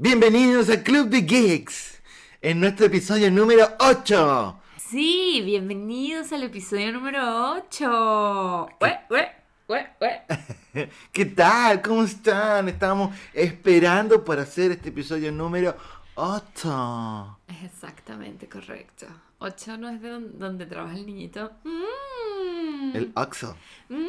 Bienvenidos 0.00 0.68
al 0.70 0.84
Club 0.84 1.08
de 1.08 1.22
Geeks, 1.22 2.00
en 2.40 2.60
nuestro 2.60 2.86
episodio 2.86 3.30
número 3.32 3.66
8. 3.80 4.60
Sí, 4.76 5.42
bienvenidos 5.44 6.32
al 6.32 6.44
episodio 6.44 6.92
número 6.92 7.52
8. 7.56 8.68
Ue, 8.80 8.98
ue, 9.10 9.28
ue, 9.66 9.86
ue. 10.00 10.88
¿Qué 11.12 11.24
tal? 11.26 11.82
¿Cómo 11.82 12.04
están? 12.04 12.68
Estamos 12.68 13.12
esperando 13.34 14.24
para 14.24 14.42
hacer 14.42 14.70
este 14.70 14.90
episodio 14.90 15.32
número 15.32 15.76
8. 16.14 17.38
Es 17.48 17.64
exactamente 17.64 18.48
correcto. 18.48 19.06
8 19.40 19.78
no 19.78 19.88
es 19.90 20.00
de 20.00 20.10
don- 20.10 20.38
donde 20.38 20.66
trabaja 20.66 20.94
el 20.94 21.06
niñito. 21.06 21.50
Mm. 21.64 22.94
El 22.96 23.10
Oxo. 23.16 23.56
Mm. 23.88 24.06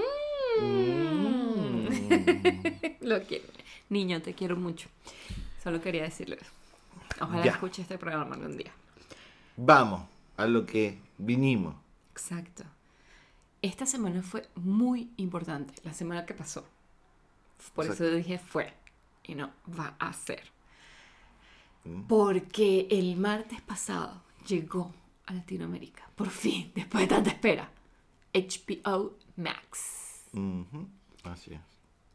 Mm. 0.62 1.88
Lo 3.02 3.24
quiero. 3.24 3.46
Niño, 3.90 4.22
te 4.22 4.36
quiero 4.36 4.56
mucho. 4.56 4.88
Solo 5.64 5.82
quería 5.82 6.04
decirle 6.04 6.38
eso. 6.42 6.52
Ojalá 7.22 7.44
Ya. 7.44 7.52
escuche 7.52 7.82
este 7.82 7.98
programa 7.98 8.36
algún 8.36 8.58
día. 8.58 8.72
Vamos 9.58 10.08
a 10.38 10.46
lo 10.46 10.66
que 10.66 11.00
vinimos. 11.18 11.76
Exacto. 12.12 12.64
Esta 13.62 13.86
semana 13.86 14.22
fue 14.22 14.48
muy 14.56 15.10
importante, 15.18 15.74
la 15.84 15.94
semana 15.94 16.26
que 16.26 16.34
pasó. 16.34 16.66
Por 17.76 17.86
Exacto. 17.86 18.06
eso 18.06 18.16
dije 18.16 18.38
fue 18.40 18.74
y 19.24 19.36
no 19.36 19.52
va 19.78 19.96
a 20.00 20.14
ser. 20.14 20.44
Mm. 21.84 22.04
Porque 22.04 22.88
el 22.90 23.18
martes 23.18 23.62
pasado 23.62 24.22
llegó 24.48 24.94
a 25.26 25.34
Latinoamérica, 25.34 26.10
por 26.16 26.30
fin, 26.30 26.72
después 26.74 27.02
de 27.04 27.08
tanta 27.16 27.30
espera, 27.32 27.70
HBO 28.34 29.18
Max. 29.36 30.24
Ujú, 30.34 30.88
Así 31.24 31.54
es. 31.54 31.60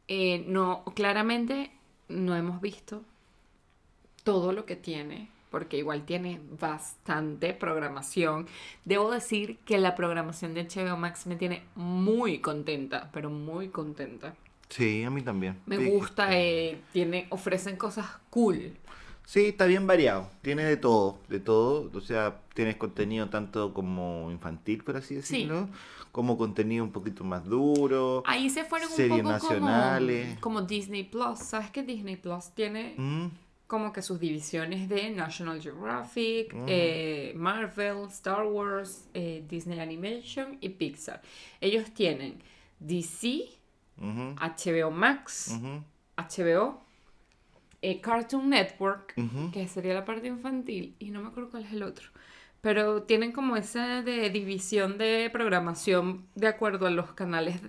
Eh, 0.09 0.45
no, 0.49 0.83
claramente 0.95 1.71
no 2.09 2.35
hemos 2.37 2.61
visto 2.61 3.03
todo 4.25 4.53
lo 4.53 4.65
que 4.67 4.77
tiene, 4.77 5.29
porque 5.51 5.79
igual 5.79 6.05
tiene 6.05 6.41
bastante 6.61 7.55
programación. 7.55 8.47
Debo 8.85 9.11
decir 9.11 9.59
que 9.65 9.79
la 9.79 9.95
programación 9.95 10.55
de 10.55 10.65
HBO 10.65 10.97
Max 10.97 11.27
me 11.27 11.37
tiene 11.37 11.63
muy 11.77 12.39
contenta, 12.41 13.11
pero 13.13 13.31
muy 13.31 13.69
contenta. 13.69 14.35
Sí, 14.69 15.05
a 15.05 15.11
mí 15.11 15.23
también. 15.23 15.61
Me 15.67 15.77
Sí, 15.79 15.85
gusta, 15.91 16.37
eh, 16.37 16.81
tiene, 16.93 17.27
ofrecen 17.31 17.77
cosas 17.77 18.07
cool. 18.31 18.73
Sí, 19.27 19.47
está 19.47 19.65
bien 19.67 19.87
variado. 19.87 20.29
Tiene 20.43 20.65
de 20.65 20.77
todo, 20.77 21.19
de 21.29 21.41
todo. 21.41 21.91
O 21.95 22.01
sea, 22.01 22.41
tienes 22.55 22.77
contenido 22.77 23.29
tanto 23.31 23.73
como 23.73 24.31
infantil, 24.31 24.83
por 24.85 24.97
así 24.97 25.15
Sí. 25.23 25.37
decirlo, 25.45 25.69
como 26.13 26.37
contenido 26.37 26.85
un 26.85 26.93
poquito 26.93 27.25
más 27.25 27.45
duro. 27.45 28.23
Ahí 28.27 28.51
se 28.51 28.65
fueron 28.65 28.89
un 28.91 29.09
poco 29.09 29.23
nacionales. 29.23 30.29
como, 30.41 30.59
como 30.59 30.63
Disney 30.63 31.05
Plus. 31.05 31.39
¿Sabes 31.39 31.71
que 31.71 31.83
Disney 31.83 32.17
Plus 32.17 32.51
tiene 32.51 32.95
Mm, 32.99 33.27
como 33.67 33.93
que 33.93 34.03
sus 34.03 34.21
divisiones 34.21 34.89
de 34.89 35.11
National 35.11 35.61
Geographic, 35.61 36.55
eh, 36.67 37.33
Marvel, 37.37 38.07
Star 38.09 38.45
Wars, 38.45 39.09
eh, 39.15 39.45
Disney 39.49 39.81
Animation 39.81 40.59
y 40.61 40.69
Pixar. 40.71 41.23
Ellos 41.61 41.91
tienen 41.93 42.43
DC, 42.79 43.49
HBO 43.97 44.91
Max, 44.91 45.59
HBO, 46.17 46.83
eh, 47.81 48.01
Cartoon 48.01 48.51
Network, 48.51 49.15
que 49.53 49.67
sería 49.69 49.95
la 49.95 50.05
parte 50.05 50.27
infantil, 50.29 50.95
y 50.99 51.11
no 51.11 51.23
me 51.23 51.29
acuerdo 51.29 51.51
cuál 51.51 51.65
es 51.65 51.73
el 51.73 51.83
otro. 51.83 52.09
Pero 52.61 53.03
tienen 53.03 53.33
como 53.33 53.57
esa 53.57 54.03
de 54.03 54.31
división 54.31 54.99
de 54.99 55.29
programación 55.31 56.27
de 56.35 56.49
acuerdo 56.49 56.87
a 56.87 56.91
los 56.91 57.13
canales 57.13 57.61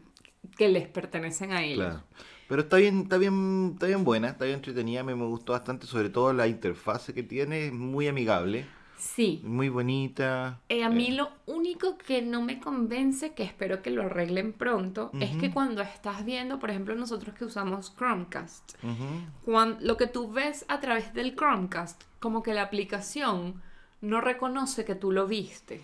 que 0.57 0.69
les 0.69 0.87
pertenecen 0.87 1.51
a 1.51 1.63
ellos. 1.63 1.85
Claro. 1.85 2.03
Pero 2.47 2.61
está 2.61 2.77
bien, 2.77 3.01
está 3.01 3.17
bien, 3.17 3.71
está 3.73 3.87
bien 3.87 4.03
buena, 4.03 4.29
está 4.29 4.45
bien 4.45 4.57
entretenida, 4.57 5.03
mí 5.03 5.15
me 5.15 5.25
gustó 5.25 5.53
bastante, 5.53 5.87
sobre 5.87 6.09
todo 6.09 6.31
la 6.33 6.47
interfase 6.47 7.13
que 7.13 7.23
tiene, 7.23 7.67
es 7.67 7.73
muy 7.73 8.07
amigable, 8.07 8.65
Sí. 8.97 9.41
muy 9.43 9.69
bonita. 9.69 10.59
Eh, 10.69 10.83
a 10.83 10.89
mí 10.89 11.07
Eh, 11.07 11.11
lo 11.13 11.29
único 11.47 11.97
que 11.97 12.21
no 12.21 12.41
me 12.41 12.59
convence, 12.59 13.33
que 13.33 13.43
espero 13.43 13.81
que 13.81 13.89
lo 13.91 14.03
arreglen 14.03 14.53
pronto, 14.53 15.11
es 15.19 15.35
que 15.37 15.51
cuando 15.51 15.81
estás 15.81 16.23
viendo, 16.23 16.59
por 16.59 16.69
ejemplo, 16.69 16.95
nosotros 16.95 17.35
que 17.35 17.45
usamos 17.45 17.93
Chromecast, 17.97 18.75
ujú. 18.83 19.05
cuan- 19.43 19.77
lo 19.81 19.97
que 19.97 20.07
tú 20.07 20.31
ves 20.31 20.65
a 20.69 20.79
través 20.79 21.13
del 21.13 21.35
Chromecast, 21.35 22.01
como 22.19 22.41
que 22.43 22.53
la 22.53 22.61
aplicación 22.63 23.61
no 24.01 24.21
reconoce 24.21 24.85
que 24.85 24.95
tú 24.95 25.11
lo 25.11 25.27
viste. 25.27 25.81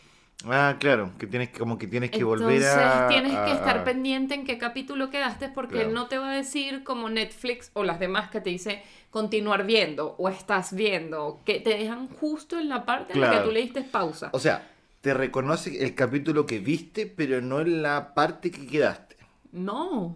Ah, 0.47 0.75
claro, 0.79 1.11
que 1.19 1.27
tienes 1.27 1.49
que- 1.49 1.59
como 1.59 1.77
que 1.77 1.87
tienes 1.87 2.09
que 2.11 2.17
Entonces 2.19 2.45
volver 2.45 2.63
a... 2.65 3.07
tienes 3.09 3.31
que 3.31 3.37
a- 3.37 3.53
estar 3.53 3.83
pendiente 3.83 4.33
en 4.33 4.45
qué 4.45 4.57
capítulo 4.57 5.09
quedaste 5.09 5.49
porque 5.49 5.75
Claro. 5.75 5.91
no 5.91 6.07
te 6.07 6.17
va 6.17 6.31
a 6.31 6.35
decir 6.35 6.83
como 6.83 7.09
Netflix 7.09 7.69
o 7.73 7.83
las 7.83 7.99
demás 7.99 8.29
que 8.31 8.41
te 8.41 8.49
dice 8.49 8.81
continuar 9.11 9.65
viendo 9.65 10.15
o 10.17 10.29
estás 10.29 10.73
viendo, 10.73 11.41
que 11.45 11.59
te 11.59 11.71
dejan 11.71 12.07
justo 12.07 12.57
en 12.59 12.69
la 12.69 12.85
parte 12.85 13.13
en 13.13 13.21
la 13.21 13.31
que 13.31 13.39
tú 13.39 13.51
le 13.51 13.61
diste 13.61 13.81
pausa. 13.83 14.29
O 14.33 14.39
sea, 14.39 14.67
te 15.01 15.13
reconoce 15.13 15.83
el 15.83 15.95
capítulo 15.95 16.45
que 16.45 16.59
viste, 16.59 17.05
pero 17.07 17.41
no 17.41 17.59
en 17.59 17.81
la 17.83 18.13
parte 18.13 18.51
que 18.51 18.65
quedaste. 18.67 19.17
No, 19.51 20.15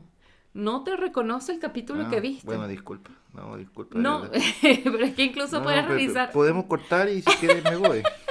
no 0.53 0.84
te 0.84 0.96
reconoce 0.96 1.52
el 1.52 1.59
capítulo 1.59 2.06
Ah, 2.07 2.09
que 2.09 2.22
viste. 2.22 2.46
Bueno, 2.47 2.68
disculpa. 2.68 3.12
No, 3.34 3.57
disculpa. 3.57 4.00
no, 4.00 4.24
pero 4.62 5.03
es 5.03 5.13
que 5.13 5.24
incluso 5.24 5.57
No, 5.57 5.63
puedes 5.63 5.86
revisar 5.86 6.31
Podemos 6.31 6.66
cortar 6.66 7.09
y 7.09 7.22
si 7.22 7.30
quieres 7.38 7.63
me 7.66 7.75
voy. 7.75 8.02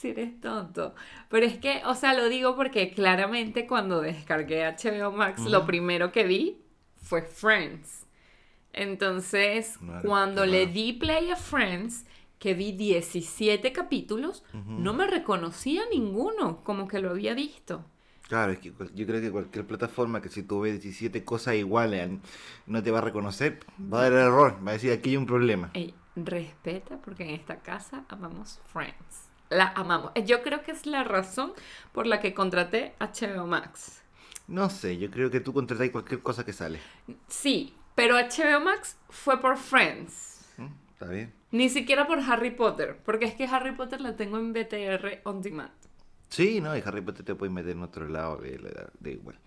si 0.00 0.10
eres 0.10 0.40
tonto. 0.40 0.94
Pero 1.28 1.46
es 1.46 1.58
que, 1.58 1.82
o 1.86 1.94
sea, 1.94 2.14
lo 2.14 2.28
digo 2.28 2.56
porque 2.56 2.92
claramente 2.92 3.66
cuando 3.66 4.00
descargué 4.00 4.64
HBO 4.64 5.12
Max, 5.12 5.46
lo 5.46 5.60
Ujú. 5.60 5.66
primero 5.66 6.12
que 6.12 6.24
vi 6.24 6.58
fue 7.02 7.22
Friends. 7.22 8.06
Entonces, 8.72 9.80
cuando 10.02 10.46
le 10.46 10.66
di 10.66 10.92
play 10.92 11.30
a 11.30 11.36
Friends, 11.36 12.06
que 12.38 12.54
vi 12.54 12.72
17 12.72 13.72
capítulos, 13.72 14.44
Ujú. 14.54 14.72
no 14.76 14.94
me 14.94 15.06
reconocía 15.06 15.82
ninguno, 15.92 16.62
como 16.64 16.88
que 16.88 17.00
lo 17.00 17.10
había 17.10 17.34
visto. 17.34 17.84
Claro, 18.28 18.52
es 18.52 18.60
que 18.60 18.72
yo 18.94 19.06
creo 19.06 19.20
que 19.20 19.30
cualquier 19.30 19.66
plataforma 19.66 20.22
que 20.22 20.28
si 20.30 20.42
tú 20.42 20.60
ves 20.60 20.80
17 20.80 21.24
cosas 21.24 21.56
iguales 21.56 22.10
no 22.66 22.82
te 22.82 22.90
va 22.90 22.98
a 22.98 23.02
reconocer, 23.02 23.60
va 23.92 24.00
a 24.00 24.02
dar 24.10 24.12
error, 24.12 24.58
va 24.66 24.70
a 24.70 24.74
decir 24.74 24.92
aquí 24.92 25.10
hay 25.10 25.16
un 25.16 25.26
problema. 25.26 25.70
Ey, 25.72 25.94
respeta 26.14 26.98
porque 27.02 27.24
en 27.24 27.30
esta 27.30 27.60
casa 27.60 28.04
amamos 28.08 28.60
Friends. 28.66 29.29
La 29.50 29.68
amamos. 29.76 30.12
Eh, 30.14 30.24
Yo 30.24 30.42
creo 30.42 30.62
que 30.62 30.70
es 30.70 30.86
la 30.86 31.04
razón 31.04 31.52
por 31.92 32.06
la 32.06 32.20
que 32.20 32.32
contraté 32.34 32.94
HBO 33.00 33.46
Max. 33.46 34.00
No 34.48 34.68
sé, 34.70 34.96
yo 34.98 35.10
creo 35.10 35.30
que 35.30 35.40
tú 35.40 35.52
contratas 35.52 35.90
cualquier 35.90 36.22
cosa 36.22 36.44
que 36.44 36.52
sale. 36.52 36.80
Sí, 37.28 37.74
pero 37.94 38.16
HBO 38.16 38.60
Max 38.60 38.96
fue 39.08 39.40
por 39.40 39.56
Friends. 39.56 40.40
¿Mm? 40.56 40.66
¿Está 40.92 41.06
bien? 41.06 41.32
Ni 41.52 41.68
siquiera 41.68 42.06
por 42.06 42.18
Harry 42.20 42.50
Potter, 42.52 42.98
porque 43.04 43.26
es 43.26 43.34
que 43.34 43.44
Harry 43.44 43.72
Potter 43.72 44.00
la 44.00 44.16
tengo 44.16 44.38
en 44.38 44.52
BTR 44.52 45.20
on 45.24 45.40
demand. 45.42 45.70
Sí, 46.28 46.60
no, 46.60 46.76
y 46.76 46.82
Harry 46.84 47.00
Potter 47.00 47.24
te 47.24 47.34
puedes 47.34 47.52
meter 47.52 47.72
en 47.72 47.82
otro 47.82 48.08
lado, 48.08 48.36
de, 48.38 48.50
de- 48.58 48.86
de 49.00 49.10
igual. 49.12 49.38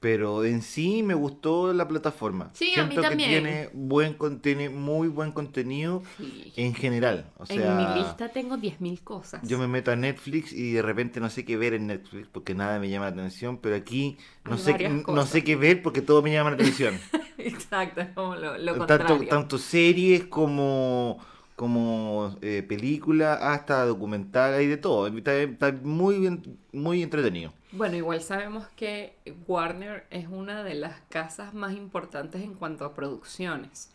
Pero 0.00 0.44
en 0.44 0.62
sí 0.62 1.02
me 1.02 1.14
gustó 1.14 1.72
la 1.72 1.88
plataforma. 1.88 2.50
Sí, 2.54 2.74
a 2.76 2.84
mí 2.84 2.94
Siento 2.94 3.02
también. 3.02 3.30
que 3.30 3.40
tiene 3.40 3.70
buen 3.72 4.16
tiene 4.40 4.68
muy 4.70 5.08
buen 5.08 5.32
contenido 5.32 6.02
Sí. 6.16 6.52
en 6.56 6.74
general. 6.74 7.32
O 7.36 7.46
sea, 7.46 7.72
en 7.72 7.76
mi 7.76 7.86
lista 8.00 8.28
tengo 8.30 8.56
10.000 8.56 9.02
cosas. 9.02 9.42
Yo 9.42 9.58
me 9.58 9.66
meto 9.66 9.90
a 9.90 9.96
Netflix 9.96 10.52
y 10.52 10.72
de 10.72 10.82
repente 10.82 11.20
no 11.20 11.30
sé 11.30 11.44
qué 11.44 11.56
ver 11.56 11.74
en 11.74 11.88
Netflix 11.88 12.28
porque 12.28 12.54
nada 12.54 12.78
me 12.78 12.88
llama 12.88 13.06
la 13.06 13.12
atención, 13.12 13.58
pero 13.58 13.74
aquí 13.76 14.18
no 14.44 14.52
Hay 14.54 14.58
sé, 14.58 14.72
varias 14.72 14.92
no 15.08 15.26
sé 15.26 15.42
qué 15.44 15.56
ver 15.56 15.82
porque 15.82 16.00
todo 16.02 16.22
me 16.22 16.32
llama 16.32 16.50
la 16.50 16.56
atención. 16.56 17.00
Exacto, 17.38 18.00
es 18.00 18.08
como 18.14 18.34
lo, 18.36 18.58
lo 18.58 18.78
tanto, 18.86 18.86
contrario. 18.86 19.28
tanto 19.28 19.58
series 19.58 20.24
como, 20.26 21.18
como 21.56 22.36
eh, 22.42 22.64
películas, 22.68 23.38
hasta 23.42 23.84
documentales 23.86 24.62
y 24.62 24.66
de 24.66 24.76
todo. 24.76 25.06
Está, 25.08 25.36
está 25.36 25.72
muy 25.82 26.18
bien, 26.18 26.58
muy 26.72 27.02
entretenido. 27.02 27.52
Bueno, 27.70 27.96
igual 27.96 28.22
sabemos 28.22 28.66
que 28.76 29.14
Warner 29.46 30.06
es 30.10 30.26
una 30.28 30.64
de 30.64 30.74
las 30.74 31.00
casas 31.10 31.52
más 31.52 31.74
importantes 31.74 32.42
en 32.42 32.54
cuanto 32.54 32.84
a 32.84 32.94
producciones. 32.94 33.90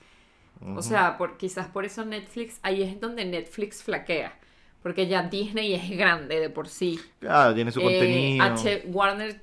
O 0.75 0.81
sea, 0.81 1.17
por, 1.17 1.37
quizás 1.37 1.67
por 1.67 1.85
eso 1.85 2.05
Netflix, 2.05 2.59
ahí 2.63 2.83
es 2.83 2.99
donde 3.01 3.25
Netflix 3.25 3.83
flaquea. 3.83 4.39
Porque 4.81 5.07
ya 5.07 5.23
Disney 5.23 5.73
es 5.73 5.89
grande 5.97 6.39
de 6.39 6.49
por 6.49 6.67
sí. 6.69 6.99
Claro, 7.19 7.53
tiene 7.55 7.71
su 7.71 7.79
Eh, 7.79 7.83
contenido. 7.83 8.43
H- 8.43 8.83
Warner 8.87 9.41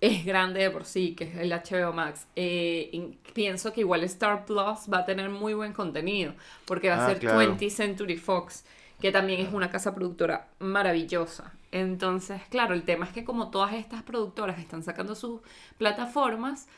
es 0.00 0.24
grande 0.24 0.60
de 0.62 0.70
por 0.70 0.84
sí, 0.84 1.14
que 1.14 1.24
es 1.24 1.36
el 1.36 1.52
HBO 1.52 1.92
Max. 1.92 2.26
Eh, 2.36 3.16
pienso 3.34 3.72
que 3.72 3.80
igual 3.82 4.04
Star 4.04 4.44
Plus 4.46 4.88
va 4.92 4.98
a 4.98 5.04
tener 5.04 5.28
muy 5.30 5.54
buen 5.54 5.72
contenido, 5.72 6.34
porque 6.66 6.88
va 6.90 6.96
a 6.96 7.00
Ah, 7.02 7.06
ser 7.06 7.18
claro. 7.18 7.38
20th 7.38 7.70
Century 7.70 8.16
Fox, 8.16 8.64
que 9.00 9.12
también 9.12 9.40
es 9.46 9.52
una 9.52 9.70
casa 9.70 9.94
productora 9.94 10.48
maravillosa. 10.58 11.52
Entonces, 11.72 12.42
claro, 12.50 12.74
el 12.74 12.82
tema 12.84 13.06
es 13.06 13.12
que 13.12 13.24
como 13.24 13.50
todas 13.50 13.74
estas 13.74 14.02
productoras 14.02 14.58
están 14.58 14.82
sacando 14.82 15.14
sus 15.14 15.40
plataformas, 15.78 16.68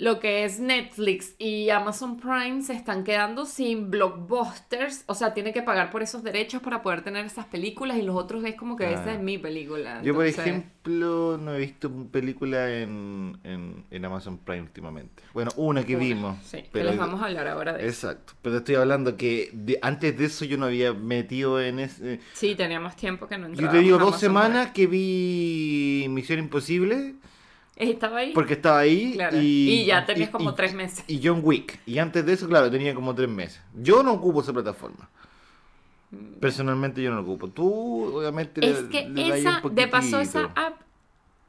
lo 0.00 0.20
que 0.20 0.44
es 0.44 0.60
Netflix 0.60 1.34
y 1.38 1.70
Amazon 1.70 2.18
Prime 2.18 2.62
se 2.62 2.72
están 2.72 3.02
quedando 3.02 3.44
sin 3.46 3.90
blockbusters, 3.90 5.02
o 5.06 5.14
sea, 5.14 5.34
tiene 5.34 5.52
que 5.52 5.62
pagar 5.62 5.90
por 5.90 6.02
esos 6.02 6.22
derechos 6.22 6.62
para 6.62 6.82
poder 6.82 7.02
tener 7.02 7.26
esas 7.26 7.46
películas 7.46 7.96
y 7.98 8.02
los 8.02 8.14
otros 8.16 8.44
es 8.44 8.54
como 8.54 8.76
que 8.76 8.86
Ah. 8.86 8.92
esa 8.92 9.14
es 9.14 9.20
mi 9.20 9.38
película. 9.38 10.00
Yo, 10.02 10.14
por 10.14 10.24
ejemplo, 10.26 11.36
no 11.42 11.52
he 11.54 11.58
visto 11.58 11.90
película 12.12 12.72
en, 12.72 13.38
en, 13.42 13.84
en 13.90 14.04
Amazon 14.04 14.38
Prime 14.38 14.62
últimamente. 14.62 15.22
Bueno, 15.34 15.50
una 15.56 15.84
que 15.84 15.96
Una, 15.96 16.04
vimos. 16.04 16.38
Sí, 16.44 16.58
que 16.58 16.68
pero 16.72 16.90
les 16.90 16.98
vamos 16.98 17.20
a 17.20 17.26
hablar 17.26 17.48
ahora 17.48 17.72
de 17.72 17.86
eso. 17.88 18.08
Exacto. 18.08 18.34
Pero 18.40 18.58
estoy 18.58 18.76
hablando 18.76 19.16
que 19.16 19.50
de- 19.52 19.78
antes 19.82 20.16
de 20.16 20.24
eso 20.26 20.44
yo 20.44 20.56
no 20.58 20.66
había 20.66 20.92
metido 20.94 21.60
en 21.60 21.80
ese... 21.80 22.20
Sí, 22.34 22.54
teníamos 22.54 22.94
tiempo 22.96 23.26
que 23.26 23.36
no 23.36 23.46
Yo 23.48 23.50
entrábamos 23.50 23.78
te 23.80 23.84
digo 23.84 23.98
dos 23.98 24.08
Amazon 24.08 24.20
semanas 24.20 24.70
que 24.70 24.86
vi 24.86 26.06
Misión 26.08 26.38
Imposible. 26.38 27.14
Estaba 27.80 28.18
ahí. 28.18 28.32
porque 28.32 28.54
estaba 28.54 28.80
ahí 28.80 29.12
Claro. 29.14 29.36
y, 29.40 29.70
Y 29.82 29.84
ya 29.86 30.04
tenías 30.04 30.28
y- 30.28 30.32
como 30.32 30.50
y- 30.50 30.54
tres 30.54 30.74
meses. 30.74 31.04
Y 31.06 31.20
John 31.22 31.40
Wick. 31.44 31.78
Y 31.86 31.98
antes 31.98 32.26
de 32.26 32.32
eso, 32.32 32.48
claro, 32.48 32.70
tenía 32.70 32.94
como 32.94 33.14
tres 33.14 33.28
meses. 33.28 33.60
Yo 33.74 34.02
no 34.02 34.12
ocupo 34.14 34.40
esa 34.40 34.52
plataforma. 34.52 35.08
Personalmente 36.40 37.02
yo 37.02 37.10
no 37.10 37.16
la 37.16 37.22
ocupo. 37.22 37.48
Tú, 37.48 38.16
obviamente, 38.18 38.60
Mm. 38.60 38.64
Es 38.64 38.82
le- 38.82 38.88
que 38.88 39.08
le 39.08 39.38
esa, 39.38 39.60
de 39.70 39.88
paso, 39.88 40.18
esa 40.20 40.44
app 40.54 40.80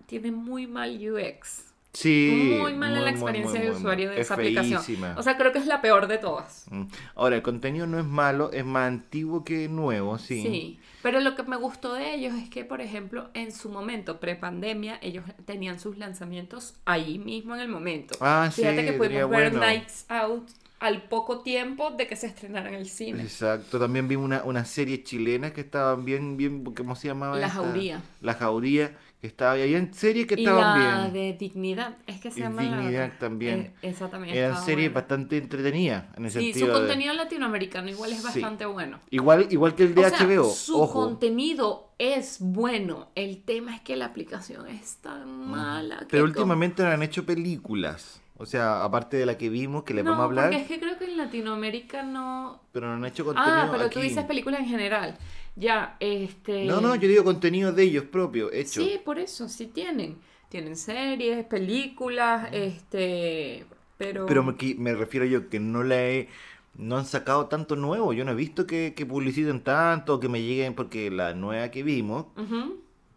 tiene 0.05 0.31
muy 0.31 0.67
mal 0.67 0.91
UX. 0.99 1.68
Sí. 2.01 2.57
muy 2.61 2.73
mala 2.73 3.01
la 3.01 3.09
experiencia 3.09 3.59
de 3.59 3.71
usuario 3.71 4.09
de 4.09 4.15
Es 4.15 4.21
esa 4.27 4.35
aplicación. 4.35 4.81
feísima. 4.81 5.15
O 5.17 5.23
sea, 5.23 5.37
creo 5.37 5.51
que 5.51 5.59
es 5.59 5.65
la 5.65 5.81
peor 5.81 6.07
de 6.07 6.17
todas. 6.17 6.65
Mm. 6.71 6.83
Ahora, 7.15 7.35
el 7.35 7.41
contenido 7.41 7.87
no 7.87 7.99
es 7.99 8.05
malo, 8.05 8.51
es 8.53 8.63
más 8.65 8.87
antiguo 8.87 9.43
que 9.43 9.67
nuevo, 9.67 10.17
sí. 10.17 10.41
Sí. 10.41 10.79
Pero 11.01 11.19
lo 11.19 11.35
que 11.35 11.43
me 11.43 11.55
gustó 11.57 11.93
de 11.93 12.13
ellos 12.13 12.33
es 12.35 12.49
que, 12.49 12.63
por 12.65 12.81
ejemplo, 12.81 13.29
en 13.33 13.51
su 13.51 13.69
momento, 13.69 14.19
pre-pandemia, 14.19 14.97
ellos 15.01 15.23
tenían 15.45 15.79
sus 15.79 15.97
lanzamientos 15.97 16.75
ahí 16.85 17.19
mismo 17.19 17.55
en 17.55 17.61
el 17.61 17.67
momento. 17.69 18.17
Ah, 18.21 18.49
sí, 18.53 18.61
Fíjate 18.61 18.77
que 18.85 18.91
tenía 18.93 18.97
pudimos 18.97 19.29
ver 19.29 19.51
bueno. 19.51 19.59
Nights 19.65 20.05
Out 20.09 20.49
al 20.79 21.03
poco 21.03 21.41
tiempo 21.41 21.91
de 21.91 22.07
que 22.07 22.15
se 22.15 22.27
estrenara 22.27 22.69
en 22.69 22.75
el 22.75 22.87
cine. 22.87 23.21
Exacto, 23.23 23.79
también 23.79 24.07
vimos 24.07 24.25
una, 24.25 24.43
una 24.43 24.63
serie 24.65 25.03
chilena 25.03 25.51
que 25.51 25.61
estaban 25.61 26.05
bien, 26.05 26.37
bien, 26.37 26.63
¿cómo 26.63 26.95
se 26.95 27.09
llamaba? 27.09 27.37
La 27.37 27.47
esta? 27.47 27.61
Jauría. 27.61 28.01
La 28.21 28.33
Jauría, 28.33 28.97
que 29.19 29.27
estaba. 29.27 29.51
Había 29.53 29.93
series 29.93 30.27
que 30.27 30.35
y 30.35 30.39
estaban 30.43 30.79
la 30.79 31.07
bien. 31.09 31.13
de 31.13 31.33
Dignidad, 31.37 31.97
es 32.07 32.19
que 32.21 32.31
se 32.31 32.39
Y 32.39 32.43
llama 32.43 32.61
la 32.63 32.77
Dignidad 32.77 33.05
otra. 33.05 33.19
también. 33.19 33.59
Eh, 33.59 33.73
esa 33.89 34.09
también 34.09 34.35
Eran 34.37 34.55
series 34.63 34.89
buena. 34.89 34.93
bastante 35.01 35.37
entretenidas 35.37 36.05
en 36.17 36.25
el 36.25 36.31
Sí, 36.31 36.37
su 36.37 36.43
sentido 36.45 36.67
de- 36.67 36.73
contenido 36.73 37.13
latinoamericano 37.13 37.89
igual 37.89 38.11
es 38.11 38.17
Sí. 38.19 38.23
bastante 38.23 38.65
bueno. 38.65 38.99
Igual, 39.09 39.47
igual 39.51 39.75
que 39.75 39.83
el 39.83 39.95
de 39.95 40.05
O 40.05 40.09
sea, 40.09 40.17
HBO, 40.19 40.49
su 40.49 40.81
ojo. 40.81 40.93
contenido 41.05 41.91
es 41.97 42.37
bueno. 42.39 43.09
El 43.15 43.43
tema 43.43 43.75
es 43.75 43.81
que 43.81 43.95
la 43.95 44.05
aplicación 44.05 44.67
es 44.67 44.97
tan 44.97 45.27
mala. 45.49 45.99
que 45.99 46.05
Pero 46.11 46.23
últimamente 46.23 46.83
no 46.83 46.89
han 46.89 47.03
hecho 47.03 47.25
películas. 47.25 48.21
O 48.41 48.45
sea, 48.45 48.85
aparte 48.85 49.17
de 49.17 49.25
la 49.25 49.37
que 49.37 49.49
vimos, 49.49 49.83
que 49.83 49.93
le 49.93 50.01
no, 50.01 50.11
vamos 50.11 50.21
a 50.21 50.25
hablar, 50.27 50.45
porque 50.45 50.61
es 50.61 50.67
que 50.69 50.79
creo 50.79 50.97
que 50.97 51.03
en 51.11 51.17
Latinoamérica 51.17 52.03
no... 52.03 52.61
pero 52.71 52.87
no 52.87 52.93
han 52.93 53.03
hecho 53.05 53.25
contenido 53.25 53.53
Ah, 53.53 53.67
pero 53.69 53.89
tú 53.89 53.99
aquí. 53.99 54.07
dices 54.07 54.23
películas 54.23 54.61
en 54.61 54.67
general. 54.67 55.17
Ya, 55.55 55.97
este... 55.99 56.65
No, 56.65 56.81
no, 56.81 56.95
yo 56.95 57.07
digo 57.07 57.23
contenido 57.23 57.71
de 57.73 57.83
ellos 57.83 58.05
propios, 58.05 58.51
hecho. 58.53 58.81
Sí, 58.81 58.99
por 59.03 59.19
eso, 59.19 59.49
sí 59.49 59.67
tienen. 59.67 60.17
Tienen 60.49 60.75
series, 60.75 61.45
películas, 61.45 62.49
este... 62.51 63.65
Pero... 63.97 64.25
Pero 64.25 64.43
me, 64.43 64.55
me 64.77 64.95
refiero 64.95 65.25
yo 65.25 65.49
que 65.49 65.59
no 65.59 65.83
la 65.83 66.01
he, 66.01 66.29
no 66.75 66.97
han 66.97 67.05
sacado 67.05 67.47
tanto 67.47 67.75
nuevo. 67.75 68.13
Yo 68.13 68.23
no 68.23 68.31
he 68.31 68.35
visto 68.35 68.65
que, 68.65 68.93
que 68.95 69.05
publiciten 69.05 69.61
tanto, 69.61 70.19
que 70.19 70.29
me 70.29 70.41
lleguen, 70.41 70.73
porque 70.73 71.11
la 71.11 71.33
nueva 71.33 71.69
que 71.69 71.83
vimos, 71.83 72.27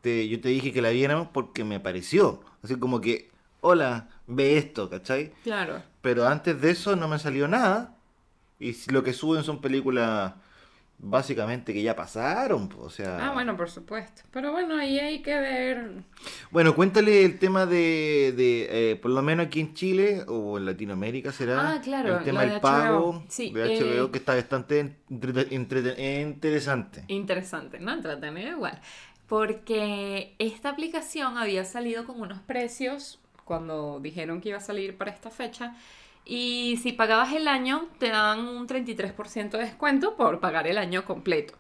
te, 0.01 0.29
yo 0.29 0.41
te 0.41 0.49
dije 0.49 0.73
que 0.73 0.83
la 0.83 0.91
viéramos 0.91 1.29
porque 1.29 1.65
me 1.65 1.79
pareció. 1.79 2.41
Así 2.63 2.77
como 2.77 3.01
que, 3.01 3.31
hola, 3.61 4.09
ve 4.27 4.59
esto, 4.59 4.91
¿cachai? 4.91 5.33
Claro. 5.45 5.83
Pero 6.01 6.27
antes 6.27 6.61
de 6.61 6.71
eso 6.71 6.97
no 6.97 7.07
me 7.07 7.19
salió 7.19 7.47
nada. 7.47 7.97
Y 8.59 8.75
lo 8.91 9.05
que 9.05 9.13
suben 9.13 9.45
son 9.45 9.61
películas 9.61 10.35
básicamente 11.03 11.75
que 11.75 11.83
ya 11.83 11.97
pasaron, 11.97 12.71
o 12.79 12.89
sea... 12.89 13.27
Ah, 13.27 13.33
bueno, 13.33 13.57
por 13.57 13.69
supuesto. 13.69 14.23
Pero 14.31 14.53
bueno, 14.53 14.77
ahí 14.77 15.01
hay 15.01 15.21
que 15.21 15.35
ver... 15.35 15.91
Bueno, 16.53 16.75
cuéntale 16.77 17.25
el 17.25 17.41
tema 17.41 17.67
de, 17.67 18.33
de 18.37 18.93
eh, 18.93 18.97
por 18.97 19.11
lo 19.11 19.21
menos 19.21 19.47
aquí 19.47 19.61
en 19.61 19.75
Chile 19.75 20.25
o 20.29 20.59
en 20.59 20.65
Latinoamérica 20.65 21.33
será 21.33 21.73
Ah, 21.73 21.81
claro, 21.83 22.19
el 22.19 22.25
tema 22.25 22.45
de 22.45 22.53
del 22.53 22.61
pago. 22.61 23.25
Sí, 23.29 23.53
de 23.53 23.81
HBO 23.81 24.07
eh, 24.07 24.11
que 24.13 24.19
está 24.19 24.37
bastante 24.37 24.97
interesante. 25.51 27.05
Interesante, 27.09 27.81
¿no? 27.81 27.93
Entretenido 27.93 28.51
igual. 28.51 28.81
Porque 29.27 30.37
esta 30.39 30.71
aplicación 30.71 31.37
había 31.37 31.65
salido 31.65 32.05
con 32.07 32.21
unos 32.21 32.39
precios 32.41 33.19
cuando 33.45 33.99
dijeron 34.01 34.41
que 34.41 34.51
iba 34.51 34.59
a 34.59 34.63
salir 34.63 34.97
para 34.97 35.11
esta 35.11 35.31
fecha. 35.31 35.75
Y 36.25 36.79
si 36.83 36.93
pagabas 36.93 37.33
el 37.33 37.49
año, 37.49 37.89
te 37.99 38.11
dan 38.11 38.47
un 38.47 38.67
33% 38.67 39.51
de 39.51 39.59
descuento 39.59 40.17
por 40.17 40.41
pagar 40.41 40.67
el 40.67 40.79
año 40.79 41.05
completo. 41.05 41.55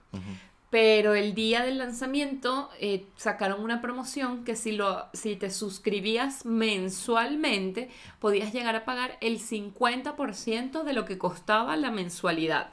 Pero 0.70 1.14
el 1.14 1.34
día 1.34 1.62
del 1.62 1.78
lanzamiento 1.78 2.70
eh, 2.80 3.04
sacaron 3.16 3.62
una 3.62 3.82
promoción 3.82 4.42
que 4.44 4.56
si, 4.56 4.72
lo, 4.72 5.04
si 5.12 5.36
te 5.36 5.50
suscribías 5.50 6.46
mensualmente 6.46 7.90
podías 8.20 8.54
llegar 8.54 8.74
a 8.74 8.86
pagar 8.86 9.18
el 9.20 9.38
50% 9.38 10.82
de 10.82 10.92
lo 10.94 11.04
que 11.04 11.18
costaba 11.18 11.76
la 11.76 11.90
mensualidad. 11.90 12.70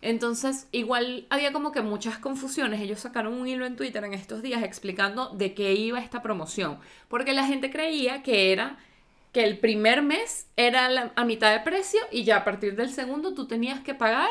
Entonces, 0.00 0.68
igual 0.72 1.26
había 1.30 1.52
como 1.52 1.72
que 1.72 1.80
muchas 1.80 2.18
confusiones. 2.18 2.80
Ellos 2.80 3.00
sacaron 3.00 3.34
un 3.34 3.48
hilo 3.48 3.66
en 3.66 3.76
Twitter 3.76 4.04
en 4.04 4.14
estos 4.14 4.42
días 4.42 4.62
explicando 4.62 5.30
de 5.30 5.54
qué 5.54 5.74
iba 5.74 5.98
esta 5.98 6.22
promoción. 6.22 6.78
Porque 7.08 7.32
la 7.32 7.46
gente 7.46 7.70
creía 7.70 8.22
que 8.22 8.52
era 8.52 8.78
que 9.32 9.44
el 9.44 9.58
primer 9.58 10.02
mes 10.02 10.48
era 10.56 10.88
la- 10.88 11.12
a 11.16 11.24
mitad 11.24 11.52
de 11.52 11.60
precio 11.60 12.00
y 12.10 12.24
ya 12.24 12.38
a 12.38 12.44
partir 12.44 12.76
del 12.76 12.90
segundo 12.90 13.34
tú 13.34 13.46
tenías 13.46 13.80
que 13.80 13.94
pagar 13.94 14.30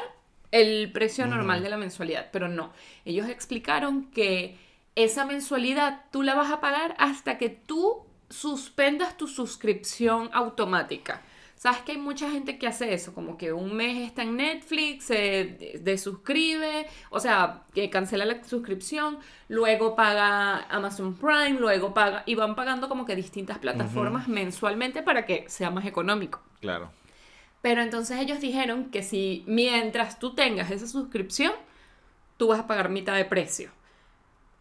el 0.52 0.92
precio 0.92 1.28
normal 1.28 1.62
de 1.62 1.70
la 1.70 1.78
mensualidad. 1.78 2.30
Pero 2.32 2.48
no, 2.48 2.72
ellos 3.06 3.28
explicaron 3.30 4.10
que 4.12 4.58
esa 4.96 5.26
mensualidad 5.26 6.06
tú 6.12 6.24
la 6.24 6.34
vas 6.36 6.52
a 6.52 6.60
pagar 6.62 6.96
hasta 6.98 7.38
que 7.38 7.50
tú 7.50 8.04
suspendas 8.30 9.16
tu 9.18 9.28
suscripción 9.28 10.30
automática. 10.34 11.22
Sabes 11.68 11.82
que 11.82 11.92
hay 11.92 11.98
mucha 11.98 12.32
gente 12.32 12.58
que 12.58 12.66
hace 12.66 12.94
eso, 12.94 13.14
como 13.14 13.38
que 13.38 13.52
un 13.52 13.76
mes 13.76 14.08
está 14.08 14.22
en 14.24 14.38
Netflix, 14.38 15.04
se 15.04 15.76
desuscribe, 15.82 16.88
o 17.10 17.20
sea, 17.20 17.64
que 17.74 17.90
cancela 17.90 18.24
la 18.24 18.42
suscripción, 18.46 19.18
luego 19.50 19.94
paga 19.94 20.62
Amazon 20.70 21.16
Prime, 21.16 21.60
luego 21.60 21.94
paga, 21.94 22.24
y 22.26 22.36
van 22.36 22.56
pagando 22.56 22.88
como 22.88 23.06
que 23.06 23.18
distintas 23.18 23.58
plataformas 23.58 24.30
mensualmente 24.30 25.04
para 25.04 25.26
que 25.26 25.44
sea 25.50 25.70
más 25.70 25.86
económico. 25.86 26.42
Claro. 26.62 26.90
Pero 27.62 27.82
entonces 27.82 28.18
ellos 28.22 28.40
dijeron 28.40 28.86
que 28.86 29.04
si 29.04 29.44
mientras 29.46 30.20
tú 30.20 30.36
tengas 30.36 30.72
esa 30.72 30.88
suscripción, 30.88 31.52
tú 32.38 32.48
vas 32.48 32.62
a 32.62 32.68
pagar 32.68 32.88
mitad 32.88 33.18
de 33.18 33.26
precio. 33.26 33.72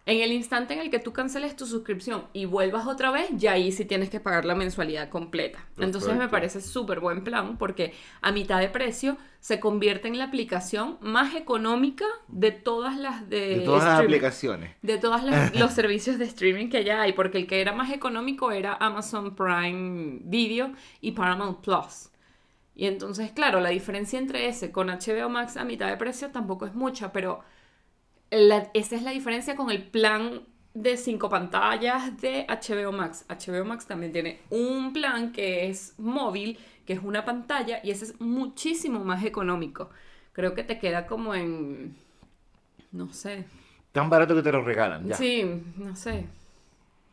En 0.08 0.20
el 0.20 0.30
instante 0.30 0.72
en 0.72 0.78
el 0.78 0.88
que 0.88 1.00
tú 1.00 1.12
canceles 1.12 1.56
tu 1.56 1.66
suscripción 1.66 2.26
y 2.32 2.44
vuelvas 2.44 2.86
otra 2.86 3.10
vez, 3.10 3.26
ya 3.32 3.52
ahí 3.52 3.72
sí 3.72 3.84
tienes 3.84 4.08
que 4.08 4.20
pagar 4.20 4.44
la 4.44 4.54
mensualidad 4.54 5.08
completa. 5.08 5.66
Entonces 5.78 6.14
me 6.14 6.28
parece 6.28 6.60
súper 6.60 7.00
buen 7.00 7.24
plan 7.24 7.58
porque 7.58 7.92
a 8.22 8.30
mitad 8.30 8.60
de 8.60 8.68
precio 8.68 9.18
se 9.40 9.58
convierte 9.58 10.06
en 10.06 10.16
la 10.16 10.24
aplicación 10.24 10.96
más 11.00 11.34
económica 11.34 12.04
de 12.28 12.52
todas 12.52 12.96
las 12.96 13.28
de, 13.28 13.58
De 13.58 13.60
todas 13.62 13.82
las 13.82 14.00
aplicaciones. 14.00 14.76
De 14.80 14.96
todos 14.98 15.22
los 15.54 15.72
servicios 15.72 16.18
de 16.18 16.26
streaming 16.26 16.68
que 16.68 16.84
ya 16.84 17.02
hay, 17.02 17.12
porque 17.12 17.38
el 17.38 17.48
que 17.48 17.60
era 17.60 17.72
más 17.72 17.90
económico 17.90 18.52
era 18.52 18.74
Amazon 18.74 19.34
Prime 19.34 20.20
Video 20.22 20.72
y 21.00 21.12
Paramount 21.12 21.64
Plus. 21.64 22.10
Y 22.76 22.86
entonces, 22.86 23.32
claro, 23.32 23.58
la 23.58 23.70
diferencia 23.70 24.20
entre 24.20 24.46
ese 24.46 24.70
con 24.70 24.86
HBO 24.86 25.28
Max 25.30 25.56
a 25.56 25.64
mitad 25.64 25.88
de 25.88 25.96
precio 25.96 26.30
tampoco 26.30 26.64
es 26.66 26.74
mucha, 26.74 27.10
pero 27.10 27.42
la- 28.30 28.70
esa 28.74 28.96
es 28.96 29.02
la 29.02 29.10
diferencia 29.12 29.56
con 29.56 29.70
el 29.70 29.82
plan 29.86 30.42
de 30.74 30.96
cinco 30.96 31.28
pantallas 31.28 32.20
de 32.20 32.44
HBO 32.48 32.92
Max. 32.92 33.24
HBO 33.28 33.64
Max 33.64 33.86
también 33.86 34.12
tiene 34.12 34.40
un 34.50 34.92
plan 34.92 35.32
que 35.32 35.68
es 35.68 35.94
móvil, 35.98 36.58
que 36.84 36.92
es 36.94 37.00
una 37.02 37.24
pantalla, 37.24 37.80
y 37.82 37.90
ese 37.90 38.06
es 38.06 38.20
muchísimo 38.20 39.00
más 39.04 39.24
económico. 39.24 39.90
Creo 40.32 40.54
que 40.54 40.64
te 40.64 40.78
queda 40.78 41.06
como 41.06 41.34
en, 41.34 41.96
no 42.92 43.12
sé, 43.12 43.46
Tan 43.92 44.10
barato 44.10 44.34
que 44.34 44.42
te 44.42 44.52
lo 44.52 44.62
regalan. 44.62 45.06
Ya. 45.06 45.16
Sí, 45.16 45.42
no 45.76 45.96
sé. 45.96 46.26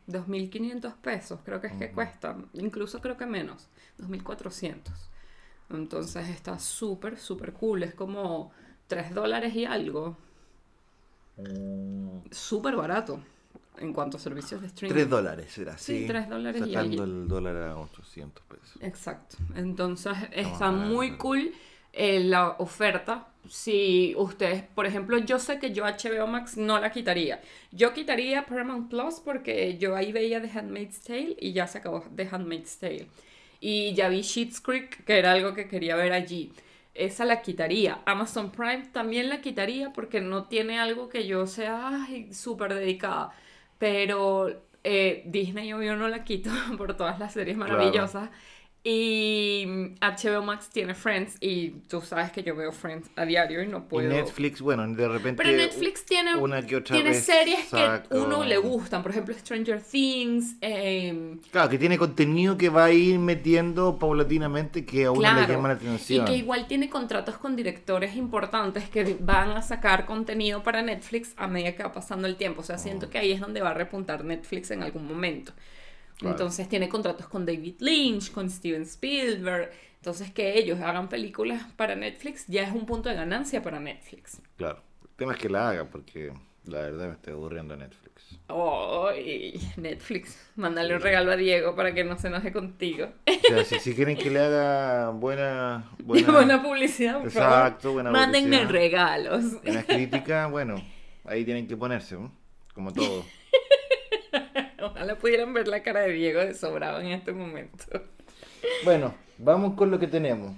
2.500 0.06 0.94
pesos 0.94 1.40
creo 1.44 1.60
que 1.60 1.68
es 1.68 1.74
que 1.74 1.90
cuesta. 1.92 2.36
Incluso 2.54 3.00
creo 3.00 3.16
que 3.16 3.26
menos. 3.26 3.68
2.400. 3.98 5.10
Entonces 5.70 6.28
está 6.28 6.58
súper, 6.58 7.18
súper 7.18 7.54
cool. 7.54 7.82
Es 7.84 7.94
como 7.94 8.52
3 8.86 9.14
dólares 9.14 9.54
y 9.54 9.64
algo. 9.64 10.16
Súper 12.30 12.76
barato 12.76 13.20
en 13.78 13.92
cuanto 13.92 14.16
a 14.16 14.20
servicios 14.20 14.60
de 14.60 14.68
streaming. 14.68 14.94
Tres 14.94 15.10
dólares 15.10 15.50
será, 15.52 15.76
Sí, 15.76 16.00
sí. 16.00 16.06
tres 16.06 16.28
dólares 16.28 16.62
y 16.66 16.72
Sacando 16.72 17.02
algo. 17.02 17.04
el 17.22 17.28
dólar 17.28 17.56
a 17.56 17.76
800 17.78 18.44
pesos. 18.44 18.76
Exacto. 18.82 19.36
Entonces 19.56 20.12
está 20.32 20.70
barato. 20.70 20.88
muy 20.88 21.16
cool 21.16 21.52
eh, 21.92 22.20
la 22.20 22.50
oferta. 22.58 23.28
Si 23.48 24.14
ustedes, 24.16 24.62
por 24.62 24.86
ejemplo, 24.86 25.18
yo 25.18 25.38
sé 25.38 25.58
que 25.58 25.72
yo 25.72 25.84
HBO 25.84 26.26
Max 26.26 26.56
no 26.56 26.78
la 26.80 26.90
quitaría. 26.90 27.42
Yo 27.72 27.92
quitaría 27.92 28.46
Paramount 28.46 28.88
Plus 28.88 29.16
porque 29.20 29.76
yo 29.76 29.94
ahí 29.96 30.12
veía 30.12 30.40
The 30.40 30.56
Handmaid's 30.58 31.00
Tale 31.00 31.36
y 31.40 31.52
ya 31.52 31.66
se 31.66 31.78
acabó 31.78 32.04
The 32.14 32.28
Handmaid's 32.30 32.78
Tale. 32.78 33.08
Y 33.60 33.92
ya 33.94 34.08
vi 34.08 34.22
Sheets 34.22 34.60
Creek, 34.60 35.04
que 35.04 35.18
era 35.18 35.32
algo 35.32 35.52
que 35.54 35.68
quería 35.68 35.94
ver 35.96 36.12
allí. 36.12 36.52
Esa 36.94 37.24
la 37.24 37.42
quitaría. 37.42 38.00
Amazon 38.06 38.52
Prime 38.52 38.86
también 38.92 39.28
la 39.28 39.40
quitaría 39.40 39.92
porque 39.92 40.20
no 40.20 40.44
tiene 40.44 40.78
algo 40.78 41.08
que 41.08 41.26
yo 41.26 41.46
sea 41.46 42.06
súper 42.32 42.74
dedicada. 42.74 43.32
Pero 43.78 44.62
eh, 44.84 45.22
Disney 45.26 45.72
obvio 45.72 45.96
no 45.96 46.08
la 46.08 46.24
quito 46.24 46.50
por 46.78 46.96
todas 46.96 47.18
las 47.18 47.32
series 47.32 47.56
maravillosas. 47.56 48.30
Y 48.86 49.64
HBO 50.02 50.42
Max 50.42 50.68
tiene 50.70 50.94
Friends 50.94 51.36
y 51.40 51.70
tú 51.88 52.02
sabes 52.02 52.30
que 52.32 52.42
yo 52.42 52.54
veo 52.54 52.70
Friends 52.70 53.08
a 53.16 53.24
diario 53.24 53.62
y 53.62 53.66
no 53.66 53.88
puedo. 53.88 54.06
Y 54.10 54.12
Netflix, 54.14 54.60
bueno, 54.60 54.86
de 54.86 55.08
repente. 55.08 55.42
Pero 55.42 55.56
Netflix 55.56 56.04
tiene, 56.04 56.34
una 56.36 56.60
que 56.66 56.76
otra 56.76 56.94
tiene 56.94 57.10
vez 57.10 57.24
series 57.24 57.60
que 57.60 57.64
saca- 57.70 58.04
uno 58.10 58.44
le 58.44 58.58
gustan. 58.58 59.02
Por 59.02 59.12
ejemplo, 59.12 59.32
Stranger 59.34 59.80
Things. 59.80 60.56
eh, 60.60 61.38
Claro, 61.50 61.70
que 61.70 61.78
tiene 61.78 61.96
contenido 61.96 62.58
que 62.58 62.68
va 62.68 62.84
a 62.84 62.92
ir 62.92 63.18
metiendo 63.18 63.98
paulatinamente 63.98 64.84
que 64.84 65.06
a 65.06 65.10
uno 65.12 65.22
le 65.22 65.46
llama 65.46 65.68
la 65.68 65.74
y 65.74 65.76
atención. 65.78 66.26
que 66.26 66.36
igual 66.36 66.66
tiene 66.66 66.90
contratos 66.90 67.38
con 67.38 67.56
directores 67.56 68.14
importantes 68.16 68.90
que 68.90 69.16
van 69.18 69.52
a 69.52 69.62
sacar 69.62 70.04
contenido 70.04 70.62
para 70.62 70.82
Netflix 70.82 71.32
a 71.38 71.48
medida 71.48 71.74
que 71.74 71.82
va 71.84 71.92
pasando 71.92 72.28
el 72.28 72.36
tiempo. 72.36 72.60
O 72.60 72.64
sea, 72.64 72.76
siento 72.76 73.08
que 73.08 73.16
ahí 73.16 73.32
es 73.32 73.40
donde 73.40 73.62
va 73.62 73.70
a 73.70 73.74
repuntar 73.74 74.24
Netflix 74.24 74.70
en 74.72 74.82
algún 74.82 75.06
momento. 75.08 75.52
Claro. 76.24 76.36
Entonces 76.36 76.68
tiene 76.68 76.88
contratos 76.88 77.28
con 77.28 77.46
David 77.46 77.76
Lynch, 77.80 78.32
con 78.32 78.50
Steven 78.50 78.82
Spielberg. 78.82 79.70
Entonces 79.96 80.30
que 80.32 80.58
ellos 80.58 80.80
hagan 80.80 81.08
películas 81.08 81.62
para 81.76 81.94
Netflix 81.94 82.46
ya 82.46 82.62
es 82.62 82.72
un 82.72 82.84
punto 82.86 83.08
de 83.08 83.14
ganancia 83.14 83.62
para 83.62 83.80
Netflix. 83.80 84.40
Claro. 84.56 84.82
El 85.02 85.08
tema 85.16 85.32
es 85.32 85.38
que 85.38 85.48
la 85.48 85.68
haga 85.70 85.84
porque 85.86 86.32
la 86.66 86.80
verdad 86.80 87.08
me 87.08 87.12
estoy 87.14 87.32
aburriendo 87.34 87.76
Netflix. 87.76 88.38
¡Ay! 88.48 89.60
Netflix, 89.76 90.38
mándale 90.56 90.94
un 90.94 91.00
regalo 91.00 91.32
a 91.32 91.36
Diego 91.36 91.74
para 91.74 91.94
que 91.94 92.04
no 92.04 92.18
se 92.18 92.28
enoje 92.28 92.52
contigo. 92.52 93.08
O 93.26 93.46
sea, 93.48 93.64
si, 93.64 93.78
si 93.78 93.94
quieren 93.94 94.16
que 94.16 94.30
le 94.30 94.40
haga 94.40 95.10
buena, 95.10 95.90
buena, 96.02 96.30
Buena, 96.32 96.62
publicidad, 96.62 97.18
por. 97.18 97.26
Exacto, 97.28 97.92
buena 97.92 98.10
Mándenme 98.10 98.58
publicidad. 98.58 98.70
regalos. 98.70 99.62
buena 99.62 99.82
crítica, 99.84 100.46
bueno, 100.48 100.74
ahí 101.24 101.44
tienen 101.44 101.66
que 101.66 101.76
ponerse, 101.76 102.16
¿no? 102.16 102.30
como 102.74 102.92
todo. 102.92 103.24
Ojalá 104.86 105.16
pudieran 105.16 105.52
ver 105.52 105.68
la 105.68 105.82
cara 105.82 106.00
de 106.00 106.12
Diego 106.12 106.40
de 106.40 106.54
sobrado 106.54 107.00
en 107.00 107.08
este 107.08 107.32
momento. 107.32 108.02
Bueno, 108.84 109.14
vamos 109.38 109.74
con 109.74 109.90
lo 109.90 109.98
que 109.98 110.06
tenemos. 110.06 110.52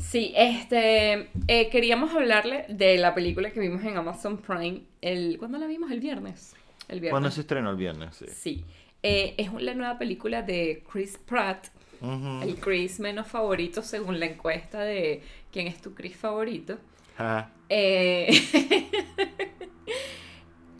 Sí, 0.00 0.32
este, 0.36 1.28
eh, 1.48 1.70
queríamos 1.70 2.14
hablarle 2.14 2.66
de 2.68 2.98
la 2.98 3.14
película 3.14 3.50
que 3.50 3.60
vimos 3.60 3.82
en 3.84 3.96
Amazon 3.96 4.38
Prime. 4.38 4.82
El, 5.00 5.36
¿Cuándo 5.38 5.58
la 5.58 5.66
vimos? 5.66 5.90
El 5.90 6.00
viernes. 6.00 6.54
El 6.88 7.00
viernes. 7.00 7.12
Cuando 7.12 7.30
se 7.30 7.40
estrenó 7.40 7.70
el 7.70 7.76
viernes, 7.76 8.14
sí. 8.16 8.26
Sí. 8.28 8.64
Eh, 9.02 9.34
es 9.38 9.52
la 9.52 9.74
nueva 9.74 9.98
película 9.98 10.42
de 10.42 10.82
Chris 10.90 11.18
Pratt, 11.18 11.68
el 12.42 12.56
Chris 12.56 13.00
menos 13.00 13.26
favorito 13.26 13.82
según 13.82 14.20
la 14.20 14.26
encuesta 14.26 14.80
de 14.80 15.22
quién 15.50 15.66
es 15.66 15.80
tu 15.80 15.94
Chris 15.94 16.16
favorito. 16.16 16.76
Ajá. 17.16 17.50
Eh, 17.68 18.28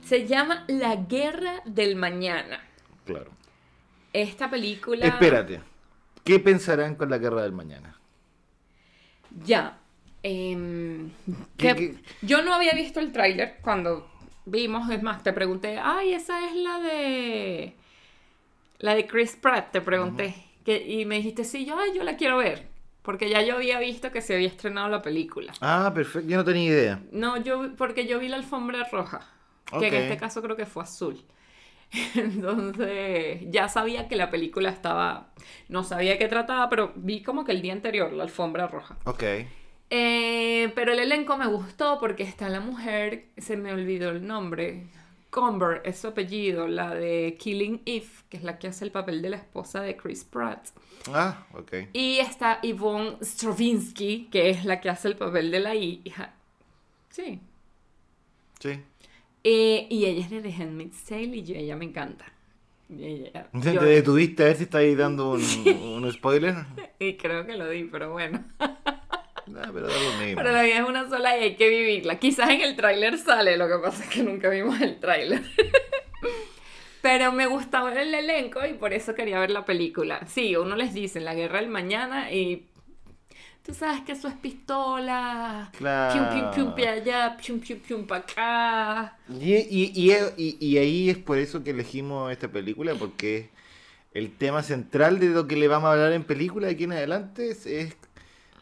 se 0.07 0.27
llama 0.27 0.65
La 0.69 0.97
Guerra 0.97 1.63
del 1.65 1.97
Mañana. 1.97 2.61
Claro. 3.05 3.31
Esta 4.13 4.49
película... 4.49 5.07
Espérate. 5.07 5.61
¿Qué 6.25 6.39
pensarán 6.41 6.95
con 6.97 7.11
la 7.11 7.19
guerra 7.19 7.43
del 7.43 7.53
mañana? 7.53 7.99
Ya. 9.45 9.79
em, 10.23 11.11
¿Qué- 11.57 11.75
que- 11.75 11.75
qué? 11.75 11.97
Yo 12.23 12.43
no 12.43 12.53
había 12.55 12.73
visto 12.73 12.99
el 13.01 13.13
tráiler 13.13 13.59
cuando 13.63 14.11
vimos, 14.45 14.91
es 14.91 15.03
más, 15.03 15.23
te 15.23 15.33
pregunté, 15.33 15.79
ay, 15.79 16.15
esa 16.15 16.45
es 16.49 16.55
la 16.57 16.79
de... 16.81 17.75
La 18.79 18.95
de 18.95 19.07
Chris 19.07 19.37
Pratt, 19.37 19.71
te 19.73 19.81
pregunté. 19.81 20.35
que, 20.65 20.83
y 20.87 21.05
me 21.05 21.17
dijiste, 21.17 21.45
sí, 21.45 21.65
yo, 21.65 21.79
ay, 21.79 21.91
yo 21.95 22.03
la 22.03 22.17
quiero 22.17 22.39
ver. 22.39 22.67
Porque 23.03 23.31
ya 23.31 23.41
yo 23.43 23.55
había 23.57 23.79
visto 23.79 24.11
que 24.11 24.21
se 24.21 24.35
había 24.35 24.49
estrenado 24.49 24.89
la 24.89 25.01
película. 25.01 25.53
Ah, 25.61 25.93
perfecto. 25.95 26.29
Yo 26.29 26.39
no 26.39 26.45
tenía 26.45 26.65
idea. 26.65 27.01
No, 27.13 27.37
yo, 27.37 27.71
porque 27.77 28.07
yo 28.07 28.19
vi 28.19 28.29
la 28.29 28.37
alfombra 28.37 28.83
roja. 28.91 29.29
Que 29.79 29.89
en 29.89 29.95
este 29.95 30.17
caso 30.17 30.43
creo 30.43 30.57
que 30.57 30.67
fue 30.67 30.83
azul. 30.83 31.25
Entonces, 32.15 33.41
ya 33.49 33.69
sabía 33.69 34.09
que 34.09 34.17
la 34.17 34.31
película 34.31 34.71
estaba. 34.71 35.33
No 35.69 35.85
sabía 35.85 36.13
de 36.13 36.19
qué 36.19 36.29
trataba, 36.29 36.69
pero 36.69 36.93
vi 36.97 37.23
como 37.23 37.45
que 37.45 37.53
el 37.53 37.63
día 37.63 37.73
anterior 37.73 38.13
la 38.13 38.25
alfombra 38.25 38.67
roja. 38.67 38.97
Ok. 39.05 39.23
Eh, 39.89 40.73
pero 40.75 40.93
el 40.93 40.99
elenco 40.99 41.37
me 41.37 41.47
gustó 41.47 41.99
porque 42.01 42.25
está 42.25 42.49
la 42.49 42.61
mujer, 42.61 43.27
se 43.37 43.57
me 43.57 43.73
olvidó 43.73 44.11
el 44.11 44.27
nombre. 44.27 44.89
Comber 45.31 45.83
es 45.85 45.99
su 45.99 46.09
apellido, 46.09 46.67
la 46.67 46.95
de 46.95 47.37
Killing 47.39 47.83
Eve, 47.85 48.09
que 48.31 48.39
es 48.39 48.43
la 48.43 48.59
que 48.59 48.69
hace 48.69 48.85
el 48.85 48.91
papel 48.91 49.21
de 49.23 49.31
la 49.31 49.37
esposa 49.37 49.83
de 49.83 49.97
Chris 49.97 50.25
Pratt. 50.25 50.69
Ah, 51.13 51.47
ok. 51.53 51.73
Y 51.93 52.19
está 52.19 52.59
Yvonne 52.63 53.19
Stravinsky, 53.21 54.29
que 54.31 54.51
es 54.51 54.65
la 54.65 54.81
que 54.81 54.89
hace 54.89 55.09
el 55.09 55.17
papel 55.17 55.51
de 55.51 55.61
la 55.61 55.75
hija. 55.75 56.35
Sí. 57.11 57.41
Sí. 58.59 58.81
Eh, 59.49 59.87
y 59.91 60.07
ella 60.07 60.25
es 60.25 60.31
de 60.31 60.41
The 60.43 60.53
Handmaid's 60.61 61.05
Tale 61.05 61.23
y 61.37 61.45
yo- 61.45 61.55
ella 61.55 61.77
me 61.77 61.85
encanta. 61.85 62.25
Ella- 62.91 63.49
¿Te 63.63 63.75
yo- 63.75 63.81
detuviste 63.83 64.43
a 64.43 64.47
ver 64.47 64.57
si 64.57 64.65
estáis 64.65 64.97
dando 64.99 65.31
un, 65.33 65.41
un 65.69 66.13
spoiler? 66.13 66.55
y 66.99 67.15
creo 67.17 67.47
que 67.47 67.57
lo 67.57 67.69
di, 67.69 67.85
pero 67.85 68.11
bueno. 68.13 68.45
Ah, 69.59 69.71
pero 69.73 69.87
da 69.87 69.95
lo 69.95 70.19
mismo. 70.25 70.35
Pero 70.43 70.51
la 70.51 70.63
vida 70.65 70.79
es 70.79 70.89
una 70.89 71.09
sola 71.09 71.39
y 71.39 71.43
hay 71.45 71.55
que 71.55 71.69
vivirla. 71.69 72.19
Quizás 72.19 72.51
en 72.51 72.63
el 72.63 72.75
tráiler 72.75 73.17
sale, 73.17 73.57
lo 73.57 73.69
que 73.69 73.79
pasa 73.79 74.03
es 74.03 74.11
que 74.11 74.25
nunca 74.25 74.49
vimos 74.51 74.81
el 74.81 74.99
tráiler. 74.99 75.41
Pero 77.01 77.31
me 77.31 77.47
gustaba 77.47 77.93
el 78.03 78.13
elenco 78.13 78.67
y 78.67 78.73
por 78.75 78.93
eso 78.93 79.15
quería 79.15 79.39
ver 79.39 79.51
la 79.53 79.65
película. 79.65 80.27
Sí, 80.27 80.57
uno 80.57 80.75
les 80.75 80.93
dice 80.93 81.21
la 81.21 81.35
guerra 81.35 81.61
del 81.61 81.69
mañana 81.71 82.33
y 82.33 82.67
tú 83.67 83.75
sabes 83.75 84.03
que 84.03 84.13
eso 84.13 84.29
es 84.29 84.35
pistola. 84.35 85.71
Claro. 85.77 86.31
Pium, 86.31 86.51
pium, 86.51 86.51
pium, 86.55 86.75
para 86.75 86.93
allá, 86.93 87.37
pium, 87.37 87.59
pium, 87.61 87.79
pium, 87.81 88.07
para 88.07 88.21
acá. 88.21 89.17
Y, 89.29 89.55
y, 89.55 89.93
y, 89.95 90.13
y- 90.37 90.57
y 90.61 90.79
ahí 90.79 91.11
es 91.11 91.19
por 91.19 91.39
eso 91.39 91.65
que 91.65 91.71
elegimos 91.71 92.31
esta 92.33 92.49
película, 92.49 92.95
porque 92.95 93.51
el 94.15 94.31
tema 94.37 94.63
central 94.63 95.19
de 95.19 95.29
lo 95.31 95.47
que 95.49 95.57
le 95.57 95.69
vamos 95.69 95.89
a 95.89 95.93
hablar 95.93 96.13
en 96.13 96.25
película 96.25 96.69
de 96.69 96.75
aquí 96.75 96.85
en 96.85 96.93
adelante 96.93 97.51
es, 97.51 97.67
es 97.67 97.97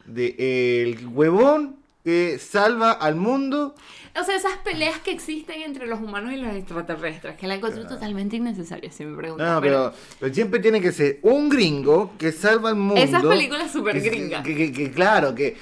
de 0.06 0.82
el 0.82 1.06
huevón 1.08 1.76
que 2.04 2.38
salva 2.38 2.92
al 2.92 3.16
mundo. 3.16 3.74
O 4.20 4.22
sea, 4.22 4.36
esas 4.36 4.58
peleas 4.58 4.98
que 5.00 5.10
existen 5.10 5.62
entre 5.62 5.86
los 5.88 5.98
humanos 6.00 6.32
y 6.32 6.36
los 6.36 6.54
extraterrestres, 6.54 7.34
que 7.36 7.48
la 7.48 7.54
encuentro 7.56 7.84
totalmente 7.88 8.36
innecesaria, 8.36 8.92
si 8.92 9.04
me 9.04 9.16
preguntan. 9.16 9.54
No, 9.54 9.60
pero, 9.60 9.92
pero 10.20 10.32
siempre 10.32 10.60
tiene 10.60 10.80
que 10.80 10.92
ser 10.92 11.18
un 11.22 11.48
gringo 11.48 12.12
que 12.16 12.30
salva 12.30 12.68
al 12.68 12.76
mundo. 12.76 13.00
Esas 13.02 13.24
películas 13.24 13.72
súper 13.72 14.00
gringas. 14.00 14.44
Que, 14.44 14.54
que- 14.54 14.72
que, 14.72 14.90
claro, 14.92 15.34
que 15.34 15.56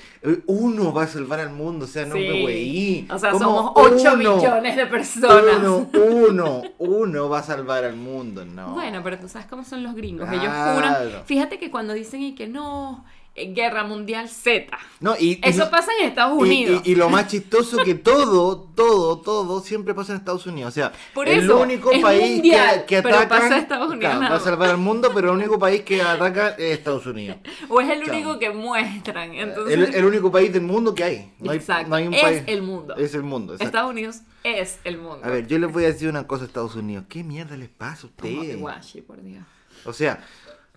uno 0.47 0.93
va 0.93 1.05
a 1.05 1.07
salvar 1.07 1.41
al 1.41 1.53
mundo, 1.53 1.87
o 1.87 1.89
sea, 1.89 2.05
no 2.05 2.15
Sí. 2.17 2.21
me 2.29 2.43
güey. 2.43 3.07
O 3.11 3.19
sea, 3.19 3.31
¿Cómo 3.31 3.45
somos 3.45 3.73
8 3.77 4.11
uno? 4.15 4.37
millones 4.37 4.77
de 4.77 4.87
personas. 4.87 5.59
Uno, 5.59 5.89
uno, 5.95 6.63
uno 6.79 7.29
va 7.31 7.39
a 7.39 7.43
salvar 7.45 7.85
al 7.85 7.97
mundo, 7.97 8.45
no. 8.45 8.75
Bueno, 8.75 9.01
pero 9.03 9.19
tú 9.19 9.29
sabes 9.29 9.47
cómo 9.47 9.65
son 9.65 9.83
los 9.83 9.95
gringos. 9.95 10.29
Claro. 10.29 10.43
Ellos 10.43 10.75
juran. 10.75 11.25
Fíjate 11.25 11.59
que 11.59 11.71
cuando 11.71 11.95
dicen 11.95 12.21
y 12.23 12.35
que 12.35 12.49
no, 12.49 13.05
Guerra 13.35 13.85
Mundial 13.85 14.29
Z. 14.29 14.67
No, 15.01 15.15
y, 15.19 15.41
Eso 15.43 15.71
pasa 15.71 15.91
en 16.01 16.09
Estados 16.09 16.39
Unidos. 16.39 16.83
Y, 16.85 16.93
y 16.93 16.95
lo 16.95 17.09
más 17.09 17.29
chistoso 17.29 17.79
que 17.79 17.95
todo, 17.95 18.69
todo, 18.75 19.21
todo 19.21 19.61
siempre 19.61 19.95
pasa 19.95 20.13
en 20.13 20.19
Estados 20.19 20.47
Unidos. 20.47 20.69
O 20.73 20.75
sea, 20.75 20.93
Por 21.15 21.29
el 21.29 21.45
eso, 21.45 21.59
único 21.59 21.91
es 21.93 22.03
país 22.03 22.35
mundial, 22.35 22.85
que, 22.85 22.99
ataca 22.99 23.29
pasa 23.29 23.55
a 23.55 23.59
Estados 23.59 23.91
Unidos 23.91 24.15
nada 24.15 24.31
va 24.31 24.37
a 24.37 24.41
salvar 24.41 24.69
al 24.71 24.77
mundo, 24.79 25.11
pero 25.15 25.31
el 25.31 25.37
único 25.39 25.59
país 25.59 25.81
que 25.83 26.03
ataca 26.03 26.51
es 26.51 26.79
Estados 26.79 27.07
Unidos. 27.07 27.39
o 27.71 27.81
es 27.81 27.89
el 27.89 28.03
único 28.09 28.39
que 28.39 28.51
muestran. 28.51 29.33
Entonces, 29.33 29.75
El, 29.75 29.95
el 29.95 30.05
único 30.05 30.31
país 30.31 30.53
del 30.53 30.63
mundo 30.63 30.95
que 30.95 31.05
hay. 31.05 31.33
No 31.39 31.53
hay, 31.53 31.59
Exacto, 31.59 31.89
no 31.89 31.97
hay 31.97 32.07
un 32.09 32.15
es 32.15 32.23
país. 32.23 32.43
el 32.47 32.63
mundo. 32.63 32.97
Es 32.97 33.15
el 33.15 33.23
mundo. 33.23 33.55
exacto. 33.55 33.67
Estados 33.69 33.91
Unidos 33.91 34.21
es 34.45 34.79
el 34.85 34.99
mundo. 34.99 35.21
A 35.25 35.31
ver, 35.31 35.47
yo 35.47 35.59
les 35.59 35.73
voy 35.73 35.85
a 35.85 35.87
decir 35.87 36.09
una 36.09 36.27
cosa 36.27 36.45
a 36.45 36.47
Estados 36.49 36.75
Unidos. 36.75 37.05
¿Qué 37.09 37.25
mierda 37.25 37.57
les 37.57 37.71
pasa 37.71 38.03
a 38.03 38.11
ustedes? 38.11 38.59
guachi, 38.61 39.01
por 39.01 39.23
Dios. 39.23 39.43
O 39.85 39.93
sea, 39.95 40.23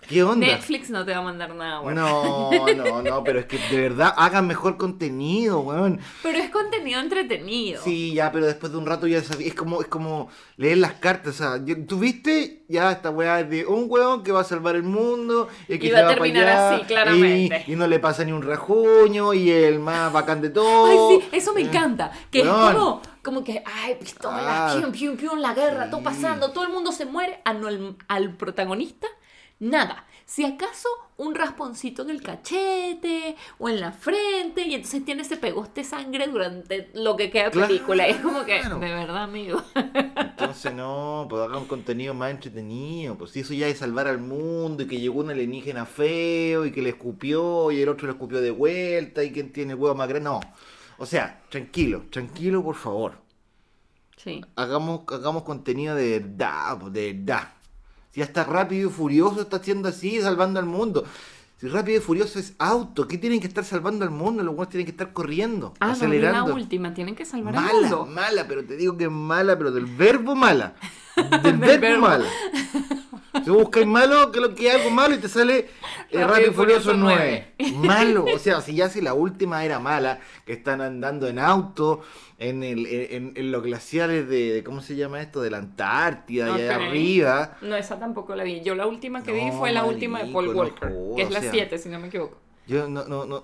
¿qué 0.07 0.24
onda? 0.24 0.47
Netflix 0.47 0.89
no 0.89 1.03
te 1.05 1.12
va 1.12 1.17
a 1.19 1.21
mandar 1.21 1.53
nada 1.55 1.79
bueno. 1.79 2.51
No, 2.51 2.74
no, 2.75 3.01
no, 3.01 3.24
pero 3.24 3.39
es 3.39 3.45
que 3.45 3.57
de 3.71 3.81
verdad 3.81 4.13
hagan 4.17 4.47
mejor 4.47 4.77
contenido, 4.77 5.59
weón. 5.62 6.00
Pero 6.24 6.38
es 6.39 6.50
contenido 6.50 7.00
entretenido. 7.00 7.81
Sí, 7.83 8.13
ya, 8.13 8.31
pero 8.31 8.45
después 8.45 8.71
de 8.71 8.77
un 8.77 8.85
rato 8.85 9.07
ya 9.07 9.17
es 9.19 9.53
como, 9.55 9.81
es 9.81 9.88
como 9.88 10.29
leer 10.57 10.77
las 10.77 10.93
cartas, 10.93 11.35
o 11.35 11.38
sea, 11.38 11.65
tú 11.88 12.00
viste, 12.00 12.63
ya 12.67 12.91
esta 12.91 13.09
weá 13.09 13.41
es 13.41 13.50
de 13.50 13.65
un 13.65 13.85
weón 13.89 14.24
que 14.24 14.31
va 14.31 14.41
a 14.41 14.43
salvar 14.45 14.75
el 14.75 14.83
mundo 14.83 15.47
y 15.67 15.77
que 15.79 15.88
Y 15.88 15.91
va 15.91 16.00
a 16.00 16.07
terminar 16.07 16.47
allá, 16.47 16.75
así, 16.75 16.85
claramente. 16.85 17.63
Y, 17.67 17.74
y 17.74 17.75
no 17.75 17.88
le 17.88 18.00
pasa 18.00 18.24
ni 18.24 18.31
un 18.31 18.41
rajuño 18.41 19.33
y 19.33 19.50
el 19.51 19.79
más 19.79 20.12
bacán 20.13 20.41
de 20.41 20.50
todo. 20.50 21.12
Ay, 21.12 21.19
sí, 21.21 21.29
eso 21.31 21.53
me 21.53 21.62
encanta. 21.62 22.12
Que 22.31 22.41
Weón. 22.41 22.69
es 22.69 22.75
como, 22.75 23.01
como 23.24 23.43
que, 23.43 23.63
ay, 23.65 23.95
pistola, 24.00 24.35
Ah. 24.67 24.75
pium, 24.77 24.91
pium, 24.91 25.17
pium, 25.17 25.39
la 25.39 25.53
guerra, 25.53 25.89
todo 25.89 26.00
Sí. 26.00 26.05
pasando, 26.05 26.51
todo 26.51 26.63
el 26.63 26.71
mundo 26.71 26.91
se 26.91 27.05
muere, 27.05 27.41
a 27.45 27.53
no 27.53 27.67
al, 27.67 27.95
al 28.07 28.31
protagonista, 28.35 29.07
nada. 29.59 30.05
Si 30.27 30.43
acaso 30.43 30.89
un 31.17 31.35
rasponcito 31.35 32.01
en 32.01 32.09
el 32.09 32.21
cachete 32.24 33.35
o 33.59 33.69
en 33.69 33.79
la 33.79 33.91
frente 33.91 34.63
y 34.63 34.74
entonces 34.74 35.05
tiene 35.05 35.21
ese 35.21 35.38
pegoste 35.38 35.81
de 35.81 35.88
sangre 35.88 36.27
durante 36.27 36.89
lo 36.95 37.15
que 37.15 37.29
queda 37.29 37.51
Claro. 37.51 37.67
película. 37.67 38.07
Y 38.07 38.12
es 38.12 38.17
como 38.17 38.43
que, 38.43 38.55
de 38.63 38.77
verdad, 38.79 39.24
amigo. 39.24 39.62
Entonces 39.75 40.74
no, 40.74 41.27
pues 41.29 41.43
haga 41.43 41.57
un 41.59 41.65
contenido 41.67 42.13
más 42.15 42.31
entretenido. 42.31 43.15
Pues 43.15 43.31
si 43.31 43.41
eso 43.41 43.53
ya 43.53 43.67
es 43.67 43.77
salvar 43.77 44.07
al 44.07 44.17
mundo 44.17 44.83
y 44.83 44.88
que 44.88 45.00
llegó 45.00 45.19
un 45.19 45.29
alienígena 45.29 45.85
feo 45.85 46.65
y 46.65 46.71
que 46.71 46.81
le 46.81 46.89
escupió 46.89 47.71
y 47.71 47.81
el 47.81 47.89
otro 47.89 48.07
le 48.07 48.13
escupió 48.13 48.41
de 48.41 48.51
vuelta 48.51 49.24
y 49.24 49.31
quien 49.31 49.53
tiene 49.53 49.74
el 49.74 49.79
huevo 49.79 49.93
más 49.95 50.09
grande. 50.09 50.27
No. 50.29 50.39
O 50.97 51.05
sea, 51.05 51.43
tranquilo, 51.50 52.03
tranquilo 52.09 52.63
por 52.63 52.75
favor. 52.75 53.13
Sí. 54.17 54.41
Hagamos, 54.55 55.01
hagamos 55.09 55.43
contenido 55.43 55.93
de 55.95 56.19
verdad, 56.19 56.77
de 56.77 57.13
verdad. 57.13 57.50
Si 58.15 58.22
hasta 58.22 58.45
Rápido 58.45 58.88
y 58.88 58.91
Furioso 58.93 59.41
está 59.41 59.57
haciendo 59.57 59.89
así, 59.89 60.22
salvando 60.22 60.57
al 60.57 60.65
mundo. 60.65 61.03
Si 61.60 61.67
Rápido 61.67 61.98
y 61.98 62.01
Furioso 62.01 62.39
es 62.39 62.53
auto, 62.60 63.10
¿qué 63.10 63.17
tienen 63.17 63.41
que 63.41 63.48
estar 63.48 63.65
salvando 63.65 64.05
al 64.05 64.12
mundo? 64.12 64.41
Los 64.41 64.55
buenos 64.55 64.69
tienen 64.72 64.86
que 64.86 64.91
estar 64.91 65.12
corriendo, 65.12 65.74
Ah, 65.81 65.91
es 65.91 66.00
la 66.00 66.05
acelerando. 66.05 66.53
última. 66.55 66.93
Tienen 66.93 67.13
que 67.13 67.25
salvar 67.25 67.57
al 67.57 67.62
Mala, 67.62 67.74
mundo. 67.81 68.05
mala, 68.05 68.48
pero 68.48 68.63
te 68.63 68.77
digo 68.77 68.95
que 68.95 69.03
es 69.03 69.12
mala, 69.12 69.57
pero 69.57 69.72
del 69.72 69.86
verbo 69.86 70.34
mala. 70.34 70.75
Del 71.15 71.41
Del 71.41 71.57
verbo, 71.57 71.81
verbo. 71.81 72.01
mala. 72.07 72.25
Si 73.44 73.50
buscas 73.50 73.86
malo, 73.86 74.32
que 74.32 74.39
lo 74.39 74.56
que 74.56 74.68
es 74.68 74.75
algo 74.75 74.89
malo 74.92 75.15
y 75.15 75.18
te 75.18 75.27
sale 75.27 75.68
eh, 76.12 76.24
Rápido 76.24 76.51
y 76.51 76.54
Furioso 76.54 76.92
Furioso 76.92 76.94
9. 76.94 77.54
Malo, 77.75 78.25
o 78.34 78.39
sea, 78.39 78.62
si 78.62 78.75
ya 78.75 78.89
si 78.89 79.01
la 79.01 79.13
última 79.13 79.63
era 79.65 79.80
mala, 79.80 80.20
que 80.46 80.54
están 80.54 80.82
andando 80.82 81.27
en 81.27 81.39
auto, 81.39 82.01
en, 82.38 82.63
el, 82.63 82.86
en, 82.88 83.34
en 83.36 83.51
los 83.51 83.63
glaciares 83.63 84.27
de, 84.30 84.54
de- 84.54 84.63
¿cómo 84.63 84.82
se 84.82 84.96
llama 84.96 85.22
esto? 85.22 85.42
De 85.42 85.50
la 85.50 85.58
Antártida, 85.58 86.54
allá 86.54 86.77
Ok. 86.77 86.84
arriba. 86.84 87.58
No, 87.62 87.75
esa 87.75 88.00
tampoco 88.00 88.36
la 88.36 88.44
vi. 88.44 88.62
Yo 88.62 88.75
la 88.75 88.88
última 88.88 89.24
que 89.24 89.32
vi 89.32 89.51
fue 89.51 89.72
la 89.72 89.84
última 89.86 90.24
de 90.24 90.32
Paul 90.32 90.48
no 90.48 90.51
Walker, 90.62 90.94
que 91.15 91.22
es 91.24 91.32
la 91.32 91.39
o 91.39 91.42
sea. 91.42 91.51
7, 91.51 91.77
si 91.77 91.89
no 91.89 92.00
me 92.00 92.08
equivoco. 92.08 92.38
Yo 92.68 92.88
no, 92.89 93.04
no, 93.06 93.25
no. 93.25 93.44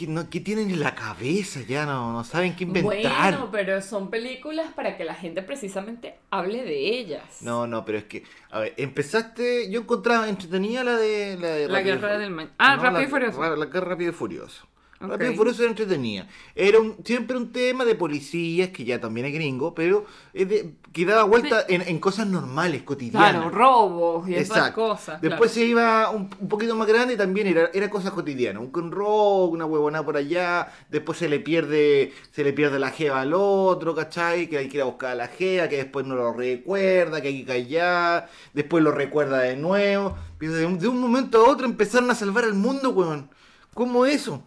¿Qué, 0.00 0.06
no, 0.06 0.30
¿qué 0.30 0.40
tienen 0.40 0.70
en 0.70 0.80
la 0.80 0.94
cabeza? 0.94 1.60
Ya 1.68 1.84
no, 1.84 2.10
no 2.10 2.24
saben 2.24 2.56
qué 2.56 2.64
inventar. 2.64 3.32
Bueno, 3.34 3.50
pero 3.52 3.82
son 3.82 4.08
películas 4.08 4.72
para 4.72 4.96
que 4.96 5.04
la 5.04 5.14
gente 5.14 5.42
precisamente 5.42 6.14
hable 6.30 6.64
de 6.64 6.98
ellas. 6.98 7.42
No, 7.42 7.66
no, 7.66 7.84
pero 7.84 7.98
es 7.98 8.04
que, 8.04 8.22
a 8.50 8.60
ver, 8.60 8.72
empezaste, 8.78 9.70
yo 9.70 9.80
encontraba 9.80 10.26
entretenida 10.30 10.82
la 10.84 10.96
de... 10.96 11.36
La, 11.38 11.48
de 11.48 11.68
La 11.68 11.78
Rápido 11.80 11.96
Guerra 11.96 12.18
del 12.18 12.30
Ma- 12.30 12.50
Ah, 12.56 12.76
Rápido 12.76 13.02
y 13.02 13.06
Furioso. 13.08 13.42
La, 13.42 13.56
la 13.56 13.66
Guerra 13.66 13.88
Rápido 13.90 14.10
y 14.10 14.14
Furioso. 14.14 14.66
Ok. 15.02 15.08
Rápido 15.12 15.32
y 15.32 15.36
Furioso 15.36 15.62
era 15.62 15.70
entretenida. 15.70 16.26
Era 16.54 16.78
un, 16.78 16.96
siempre 17.04 17.34
un 17.36 17.52
tema 17.52 17.86
de 17.86 17.94
policías, 17.94 18.68
que 18.68 18.84
ya 18.84 19.00
también 19.00 19.26
es 19.26 19.32
gringo, 19.32 19.74
pero 19.74 20.04
es 20.34 20.46
de- 20.46 20.74
que 20.92 21.06
daba 21.06 21.22
vuelta 21.24 21.64
en, 21.68 21.80
en 21.82 21.98
cosas 21.98 22.26
normales, 22.26 22.82
cotidianas. 22.82 23.30
Claro, 23.32 23.48
robos 23.50 24.28
y 24.28 24.34
esas 24.34 24.72
cosas. 24.72 25.20
Después 25.22 25.52
se 25.52 25.64
iba 25.64 26.10
un, 26.10 26.28
un 26.38 26.48
poquito 26.48 26.74
más 26.76 26.86
grande 26.86 27.14
y 27.14 27.16
también 27.16 27.46
era, 27.46 27.70
era 27.72 27.88
cosas 27.88 28.10
cotidianas. 28.12 28.62
Un 28.62 28.70
con 28.70 28.90
robo, 28.92 29.46
una 29.46 29.64
huevona 29.64 30.04
por 30.04 30.18
allá. 30.18 30.68
Después 30.90 31.16
se 31.18 31.28
le 31.30 31.40
pierde 31.40 32.12
se 32.32 32.44
le 32.44 32.52
pierde 32.52 32.78
la 32.78 32.90
jeva 32.90 33.22
al 33.22 33.32
otro, 33.32 33.94
¿cachai? 33.94 34.48
Que 34.48 34.58
hay 34.58 34.68
que 34.68 34.76
ir 34.78 34.82
a 34.82 34.86
buscar 34.86 35.12
a 35.12 35.14
la 35.14 35.28
jeva, 35.28 35.68
que 35.68 35.76
después 35.78 36.04
no 36.04 36.14
lo 36.14 36.32
recuerda, 36.34 37.22
que 37.22 37.28
hay 37.28 37.40
que 37.40 37.46
callar. 37.46 38.28
Después 38.52 38.84
lo 38.84 38.90
recuerda 38.92 39.38
de 39.38 39.56
nuevo. 39.56 40.14
De 40.38 40.66
un, 40.66 40.78
de 40.78 40.88
un 40.88 41.00
momento 41.00 41.38
a 41.46 41.48
otro 41.48 41.64
empezaron 41.64 42.10
a 42.10 42.14
salvar 42.14 42.44
al 42.44 42.54
mundo, 42.54 42.90
weón. 42.90 43.30
¿Cómo 43.72 44.04
eso? 44.04 44.42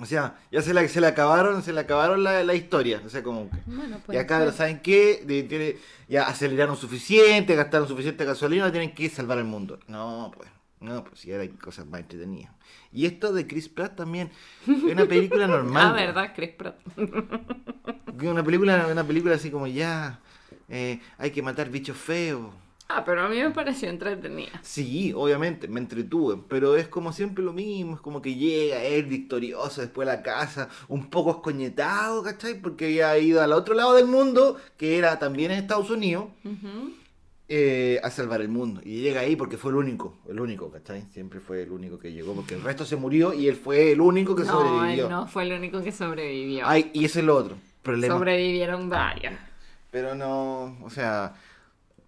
O 0.00 0.06
sea, 0.06 0.38
ya 0.50 0.62
se 0.62 0.72
le, 0.72 0.88
se 0.88 1.00
le 1.00 1.06
acabaron, 1.08 1.62
se 1.62 1.72
le 1.72 1.80
acabaron 1.80 2.22
la, 2.24 2.42
la 2.42 2.54
historia. 2.54 3.02
O 3.04 3.08
sea, 3.10 3.22
como 3.22 3.50
que... 3.50 3.56
Bueno, 3.66 3.96
Y 3.98 4.00
puede 4.00 4.18
acá. 4.18 4.50
¿saben 4.52 4.80
qué? 4.80 5.22
De- 5.26 5.78
ya 6.08 6.22
aceleraron 6.26 6.76
suficiente, 6.76 7.54
gastaron 7.54 7.86
suficiente 7.86 8.24
gasolina, 8.24 8.70
tienen 8.72 8.94
que 8.94 9.08
salvar 9.10 9.38
el 9.38 9.44
mundo. 9.44 9.78
No, 9.86 10.32
pues, 10.36 10.48
no, 10.80 11.04
pues 11.04 11.24
ahora 11.26 11.42
hay 11.42 11.48
cosas 11.50 11.86
más 11.86 12.00
entretenidas. 12.00 12.52
Y 12.92 13.06
esto 13.06 13.32
de 13.32 13.46
Chris 13.46 13.68
Pratt 13.68 13.94
también, 13.96 14.30
es 14.66 14.82
una 14.82 15.04
película 15.06 15.46
normal. 15.56 15.88
Ah, 15.88 15.92
¿verdad? 15.92 16.32
Chris 16.34 16.50
Pratt. 16.50 16.76
Una 18.22 18.42
película, 18.42 18.88
una 18.90 19.04
película 19.04 19.34
así 19.34 19.50
como 19.50 19.66
ya, 19.66 20.18
eh, 20.68 21.00
hay 21.18 21.30
que 21.30 21.42
matar 21.42 21.70
bichos 21.70 21.96
feos. 21.96 22.52
Ah, 22.92 23.04
pero 23.04 23.22
a 23.22 23.28
mí 23.28 23.36
me 23.40 23.50
pareció 23.50 23.88
entretenida. 23.88 24.58
Sí, 24.62 25.12
obviamente, 25.14 25.68
me 25.68 25.78
entretuve, 25.78 26.42
pero 26.48 26.74
es 26.74 26.88
como 26.88 27.12
siempre 27.12 27.44
lo 27.44 27.52
mismo, 27.52 27.94
es 27.94 28.00
como 28.00 28.20
que 28.20 28.34
llega 28.34 28.82
él 28.82 29.04
victorioso 29.06 29.80
después 29.80 30.08
a 30.08 30.16
la 30.16 30.22
casa, 30.22 30.68
un 30.88 31.08
poco 31.08 31.30
escoñetado, 31.30 32.22
¿cachai? 32.24 32.60
Porque 32.60 32.86
había 32.86 33.16
ido 33.18 33.42
al 33.42 33.52
otro 33.52 33.74
lado 33.74 33.94
del 33.94 34.06
mundo, 34.06 34.56
que 34.76 34.98
era 34.98 35.20
también 35.20 35.52
en 35.52 35.58
Estados 35.58 35.88
Unidos, 35.90 36.24
eh, 37.48 38.00
a 38.02 38.10
salvar 38.10 38.40
el 38.40 38.48
mundo. 38.48 38.80
Y 38.84 39.00
llega 39.00 39.20
ahí 39.20 39.36
porque 39.36 39.56
fue 39.56 39.70
el 39.72 39.76
único, 39.76 40.18
el 40.28 40.40
único, 40.40 40.70
¿cachai? 40.70 41.04
Siempre 41.12 41.40
fue 41.40 41.62
el 41.62 41.70
único 41.70 41.98
que 41.98 42.12
llegó, 42.12 42.34
porque 42.34 42.54
el 42.54 42.62
resto 42.62 42.84
se 42.84 42.96
murió 42.96 43.32
y 43.34 43.48
él 43.48 43.56
fue 43.56 43.92
el 43.92 44.00
único 44.00 44.34
que 44.36 44.42
No, 44.44 44.52
sobrevivió. 44.52 45.04
él 45.04 45.10
no 45.10 45.26
fue 45.28 45.44
el 45.44 45.52
único 45.52 45.82
que 45.82 45.92
sobrevivió. 45.92 46.66
Ay, 46.66 46.90
y 46.92 47.04
ese 47.04 47.20
es 47.20 47.24
lo 47.26 47.36
otro, 47.36 47.56
problema. 47.82 48.14
Sobrevivieron 48.16 48.88
varias. 48.88 49.34
Pero 49.90 50.14
no, 50.14 50.76
o 50.84 50.90
sea, 50.90 51.34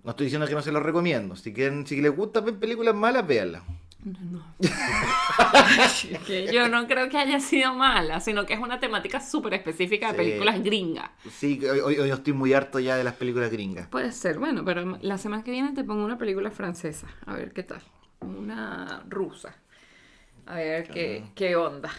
no 0.04 0.10
estoy 0.10 0.26
diciendo 0.26 0.46
que 0.46 0.54
no 0.54 0.62
se 0.62 0.72
los 0.72 0.82
recomiendo. 0.82 1.36
Si 1.36 1.52
quieren, 1.52 1.86
si 1.86 2.00
les 2.00 2.14
gusta 2.14 2.40
ver 2.40 2.56
películas 2.58 2.94
malas, 2.94 3.26
véanlas. 3.26 3.62
No, 4.04 4.44
yo 6.52 6.68
no 6.68 6.88
creo 6.88 7.08
que 7.08 7.18
haya 7.18 7.38
sido 7.38 7.72
mala, 7.74 8.18
sino 8.20 8.44
que 8.46 8.54
es 8.54 8.58
una 8.60 8.80
temática 8.80 9.20
súper 9.20 9.54
específica 9.54 10.08
de 10.08 10.12
Sí. 10.12 10.16
películas 10.18 10.62
gringas. 10.62 11.10
Sí, 11.30 11.60
hoy, 11.64 11.78
hoy- 11.80 11.98
hoy 11.98 12.10
estoy 12.10 12.32
muy 12.32 12.52
harto 12.52 12.80
ya 12.80 12.96
de 12.96 13.04
las 13.04 13.14
películas 13.14 13.50
gringas. 13.52 13.86
Puede 13.88 14.10
ser, 14.10 14.38
bueno, 14.40 14.64
pero 14.64 14.98
la 15.02 15.18
semana 15.18 15.44
que 15.44 15.52
viene 15.52 15.72
te 15.72 15.84
pongo 15.84 16.04
una 16.04 16.18
película 16.18 16.50
francesa, 16.50 17.06
a 17.26 17.34
ver 17.34 17.52
qué 17.52 17.62
tal. 17.62 17.80
Una 18.20 19.04
rusa. 19.08 19.54
A 20.46 20.56
ver 20.56 20.88
qué, 20.88 21.22
qué 21.36 21.54
onda. 21.54 21.90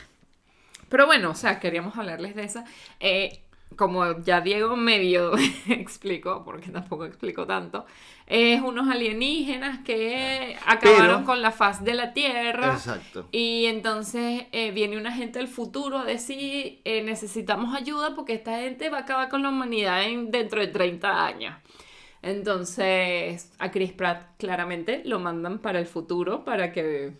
Pero 0.89 1.05
bueno, 1.05 1.29
o 1.31 1.35
sea, 1.35 1.59
queríamos 1.61 1.97
hablarles 1.97 2.35
de 2.35 2.43
esa. 2.43 2.65
Eh, 2.99 3.42
como 3.75 4.21
ya 4.21 4.41
Diego 4.41 4.75
medio 4.75 5.31
explicó, 5.69 6.43
porque 6.43 6.69
tampoco 6.71 7.05
explicó 7.05 7.45
tanto, 7.45 7.85
es 8.27 8.61
unos 8.61 8.89
alienígenas 8.89 9.79
que 9.79 10.55
acabaron 10.65 11.07
Pero- 11.07 11.25
con 11.25 11.41
la 11.41 11.51
faz 11.51 11.83
de 11.83 11.93
la 11.93 12.13
Tierra. 12.13 12.73
Exacto. 12.73 13.27
Y 13.31 13.65
entonces 13.65 14.45
eh, 14.51 14.71
viene 14.71 14.97
una 14.97 15.11
gente 15.11 15.39
del 15.39 15.47
futuro 15.47 15.99
a 15.99 16.05
decir, 16.05 16.79
eh, 16.85 17.01
necesitamos 17.03 17.75
ayuda 17.75 18.15
porque 18.15 18.33
esta 18.33 18.59
gente 18.59 18.89
va 18.89 18.99
a 18.99 19.01
acabar 19.01 19.29
con 19.29 19.43
la 19.43 19.49
humanidad 19.49 20.03
en, 20.03 20.31
dentro 20.31 20.61
de 20.61 20.67
30 20.67 21.25
años. 21.25 21.55
Entonces 22.21 23.51
a 23.59 23.69
Chris 23.71 23.91
Pratt 23.91 24.23
claramente 24.37 25.01
lo 25.05 25.19
mandan 25.19 25.59
para 25.59 25.79
el 25.79 25.85
futuro 25.85 26.43
para 26.45 26.71
que 26.71 27.11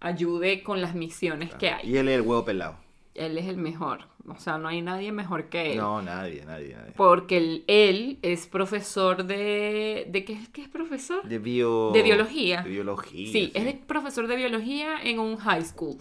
ayude 0.00 0.62
con 0.62 0.80
las 0.80 0.94
misiones 0.94 1.54
que 1.54 1.70
hay. 1.70 1.88
Y 1.88 1.96
él 1.96 2.08
es 2.08 2.16
el 2.16 2.22
huevo 2.22 2.44
pelado. 2.44 2.76
Él 3.14 3.38
es 3.38 3.46
el 3.46 3.56
mejor. 3.56 4.04
O 4.36 4.40
sea, 4.40 4.58
no 4.58 4.68
hay 4.68 4.82
nadie 4.82 5.12
mejor 5.12 5.48
que 5.48 5.72
él. 5.72 5.78
No, 5.78 6.02
nadie, 6.02 6.44
nadie, 6.44 6.74
nadie. 6.74 6.92
Porque 6.96 7.36
él, 7.36 7.64
él 7.66 8.18
es 8.22 8.46
profesor 8.46 9.24
de... 9.24 10.06
¿De 10.08 10.24
qué, 10.24 10.38
qué 10.52 10.62
es 10.62 10.68
profesor? 10.68 11.22
De 11.28 11.38
bio... 11.38 11.90
De 11.92 12.02
biología. 12.02 12.62
De 12.62 12.70
biología. 12.70 13.32
Sí, 13.32 13.50
es 13.54 13.64
de 13.64 13.74
profesor 13.74 14.26
de 14.26 14.36
biología 14.36 15.02
en 15.02 15.18
un 15.18 15.36
high 15.36 15.64
school. 15.64 15.96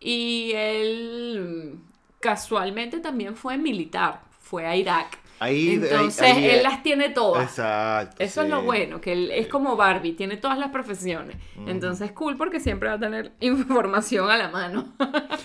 Y 0.00 0.52
él 0.54 1.78
casualmente 2.20 3.00
también 3.00 3.36
fue 3.36 3.58
militar, 3.58 4.22
fue 4.40 4.66
a 4.66 4.76
Irak. 4.76 5.18
Ahí, 5.44 5.68
ahí- 5.68 5.74
Entonces 5.74 6.22
ahí- 6.22 6.46
él 6.46 6.62
las 6.62 6.82
tiene 6.82 7.08
todas. 7.10 7.42
Exacto. 7.44 8.16
Eso 8.22 8.40
es 8.40 8.46
sí. 8.46 8.50
lo 8.50 8.62
bueno, 8.62 9.00
que 9.00 9.12
él 9.12 9.30
es 9.30 9.46
como 9.48 9.76
Barbie, 9.76 10.12
tiene 10.12 10.36
todas 10.36 10.58
las 10.58 10.70
profesiones. 10.70 11.36
Entonces 11.66 12.12
cool 12.12 12.36
porque 12.36 12.60
siempre 12.60 12.88
va 12.88 12.94
a 12.96 13.00
tener 13.00 13.32
información 13.40 14.30
a 14.30 14.36
la 14.36 14.48
mano. 14.48 14.94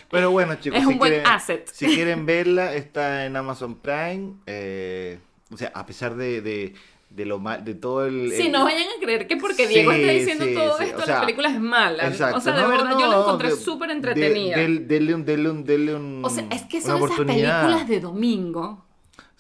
Pero 0.09 0.31
bueno, 0.31 0.55
chicos. 0.55 0.77
Es 0.79 0.85
si 0.85 0.91
un 0.93 0.97
buen 0.99 1.11
quieren- 1.13 1.27
asset. 1.27 1.67
Si 1.71 1.85
quieren 1.87 2.25
verla, 2.25 2.73
está 2.75 3.25
en 3.25 3.35
Amazon 3.35 3.75
Prime. 3.75 4.33
eh, 4.47 5.19
o 5.51 5.57
sea, 5.57 5.71
a 5.73 5.85
pesar 5.85 6.15
de, 6.15 6.41
de, 6.41 6.73
de 7.09 7.25
lo 7.25 7.39
mal, 7.39 7.63
de 7.65 7.73
todo 7.73 8.05
el. 8.05 8.31
Si 8.31 8.43
el- 8.47 8.51
no 8.51 8.63
vayan 8.63 8.83
a 8.83 9.01
creer 9.03 9.25
que 9.27 9.35
porque 9.37 9.67
Diego 9.67 9.91
Sí, 9.91 9.99
está 10.01 10.11
diciendo 10.13 10.45
sí, 10.45 10.53
todo 10.53 10.77
sí, 10.77 10.83
esto, 10.83 11.01
o 11.01 11.05
sea, 11.05 11.15
la 11.15 11.21
película 11.21 11.49
es 11.49 11.59
mala. 11.59 12.07
Exacto. 12.07 12.37
O 12.37 12.39
sea, 12.39 12.53
de 12.53 12.61
No, 12.61 12.69
verdad 12.69 12.91
yo 12.91 13.07
la 13.07 13.15
no, 13.15 13.21
encontré 13.21 13.51
súper 13.51 13.89
entretenida. 13.89 14.57
Denle 14.57 15.15
un, 15.15 15.25
denle 15.25 15.49
un, 15.49 15.63
denle 15.63 15.95
un. 15.95 16.21
O 16.23 16.29
sea, 16.29 16.45
es 16.51 16.63
que 16.63 16.79
son 16.81 17.03
esas 17.03 17.17
películas 17.17 17.87
de 17.87 17.99
domingo 17.99 18.85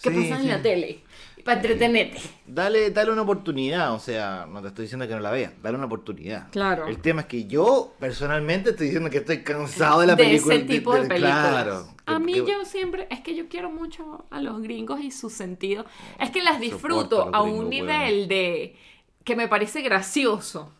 que 0.01 0.09
Sí, 0.09 0.15
pasan 0.15 0.37
sí. 0.41 0.43
en 0.45 0.47
la 0.49 0.61
tele 0.61 0.99
para 1.43 1.57
entretenerte. 1.61 2.19
Dale, 2.45 2.91
dale 2.91 3.11
una 3.11 3.21
oportunidad, 3.21 3.93
o 3.93 3.99
sea, 3.99 4.45
no 4.49 4.61
te 4.61 4.67
estoy 4.67 4.83
diciendo 4.83 5.07
que 5.07 5.13
no 5.13 5.19
la 5.21 5.31
veas, 5.31 5.53
dale 5.63 5.77
una 5.77 5.85
oportunidad. 5.87 6.49
Claro. 6.51 6.87
El 6.87 6.97
tema 6.99 7.21
es 7.21 7.27
que 7.27 7.45
yo, 7.45 7.93
personalmente, 7.99 8.71
estoy 8.71 8.87
diciendo 8.87 9.09
que 9.09 9.19
estoy 9.19 9.41
cansado 9.43 10.01
de 10.01 10.07
la 10.07 10.15
de 10.15 10.23
película. 10.25 10.55
ese 10.55 10.65
tipo 10.65 10.93
de, 10.93 11.07
películas. 11.07 11.49
Claro. 11.49 11.87
a 12.05 12.19
mí 12.19 12.33
que- 12.33 12.39
yo 12.45 12.65
siempre, 12.65 13.07
es 13.09 13.21
que 13.21 13.35
yo 13.35 13.47
quiero 13.47 13.69
mucho 13.71 14.25
a 14.31 14.41
los 14.41 14.61
gringos 14.61 14.99
y 15.01 15.11
su 15.11 15.29
sentido. 15.29 15.85
Es 16.19 16.29
que 16.29 16.41
las 16.43 16.59
disfruto 16.59 17.29
a 17.33 17.41
un 17.41 17.69
nivel 17.69 18.27
de 18.27 18.75
que 19.23 19.35
me 19.35 19.47
parece 19.47 19.81
gracioso. 19.81 20.73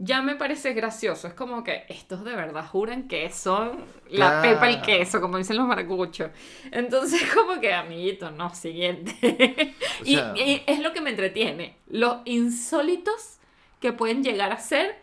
Ya 0.00 0.22
me 0.22 0.36
parece 0.36 0.74
gracioso. 0.74 1.26
Es 1.26 1.34
como 1.34 1.64
que 1.64 1.84
estos 1.88 2.22
de 2.24 2.36
verdad 2.36 2.64
juran 2.66 3.08
que 3.08 3.28
son 3.30 3.84
la 4.10 4.40
Claro. 4.40 4.42
pepa 4.42 4.70
y 4.70 4.80
queso, 4.80 5.20
como 5.20 5.38
dicen 5.38 5.56
los 5.56 5.66
maracuchos. 5.66 6.30
Entonces, 6.70 7.20
como 7.34 7.60
que, 7.60 7.74
amiguito, 7.74 8.30
no, 8.30 8.54
siguiente. 8.54 9.74
O 10.00 10.04
y, 10.04 10.14
sea- 10.14 10.34
y 10.36 10.62
es 10.66 10.78
lo 10.80 10.92
que 10.92 11.00
me 11.00 11.10
entretiene. 11.10 11.74
Los 11.88 12.18
insólitos 12.26 13.38
que 13.80 13.92
pueden 13.92 14.22
llegar 14.22 14.52
a 14.52 14.58
ser 14.58 14.96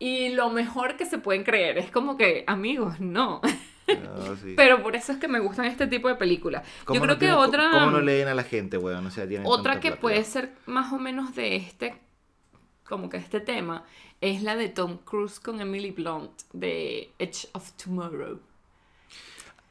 y 0.00 0.30
lo 0.30 0.50
mejor 0.50 0.96
que 0.96 1.06
se 1.06 1.18
pueden 1.18 1.44
creer. 1.44 1.78
Es 1.78 1.90
como 1.90 2.16
que, 2.16 2.42
amigos, 2.48 2.98
no. 3.00 3.40
No, 3.86 4.36
sí. 4.36 4.54
Pero 4.56 4.82
por 4.82 4.96
eso 4.96 5.12
es 5.12 5.18
que 5.18 5.28
me 5.28 5.38
gustan 5.38 5.66
este 5.66 5.86
tipo 5.86 6.08
de 6.08 6.14
películas. 6.16 6.64
Yo 6.80 6.84
¿Cómo 6.86 7.00
creo 7.02 7.14
no 7.14 7.18
que 7.20 7.26
tienen- 7.26 7.38
otra... 7.38 7.70
¿Cómo 7.70 7.90
no 7.92 8.00
leen 8.00 8.26
a 8.28 8.34
la 8.34 8.42
gente, 8.44 8.78
weón? 8.78 9.06
O 9.06 9.10
sea, 9.12 9.26
Otra 9.44 9.78
que 9.78 9.88
plata. 9.90 10.00
puede 10.00 10.24
ser 10.24 10.50
más 10.66 10.92
o 10.92 10.98
menos 10.98 11.34
de 11.34 11.56
este, 11.56 11.94
como 12.90 13.08
que 13.08 13.16
este 13.16 13.40
tema, 13.40 13.84
es 14.20 14.42
la 14.42 14.56
de 14.56 14.68
Tom 14.68 14.98
Cruise 14.98 15.40
con 15.40 15.60
Emily 15.60 15.92
Blunt, 15.92 16.42
de 16.52 17.10
Edge 17.18 17.48
of 17.52 17.70
Tomorrow. 17.82 18.38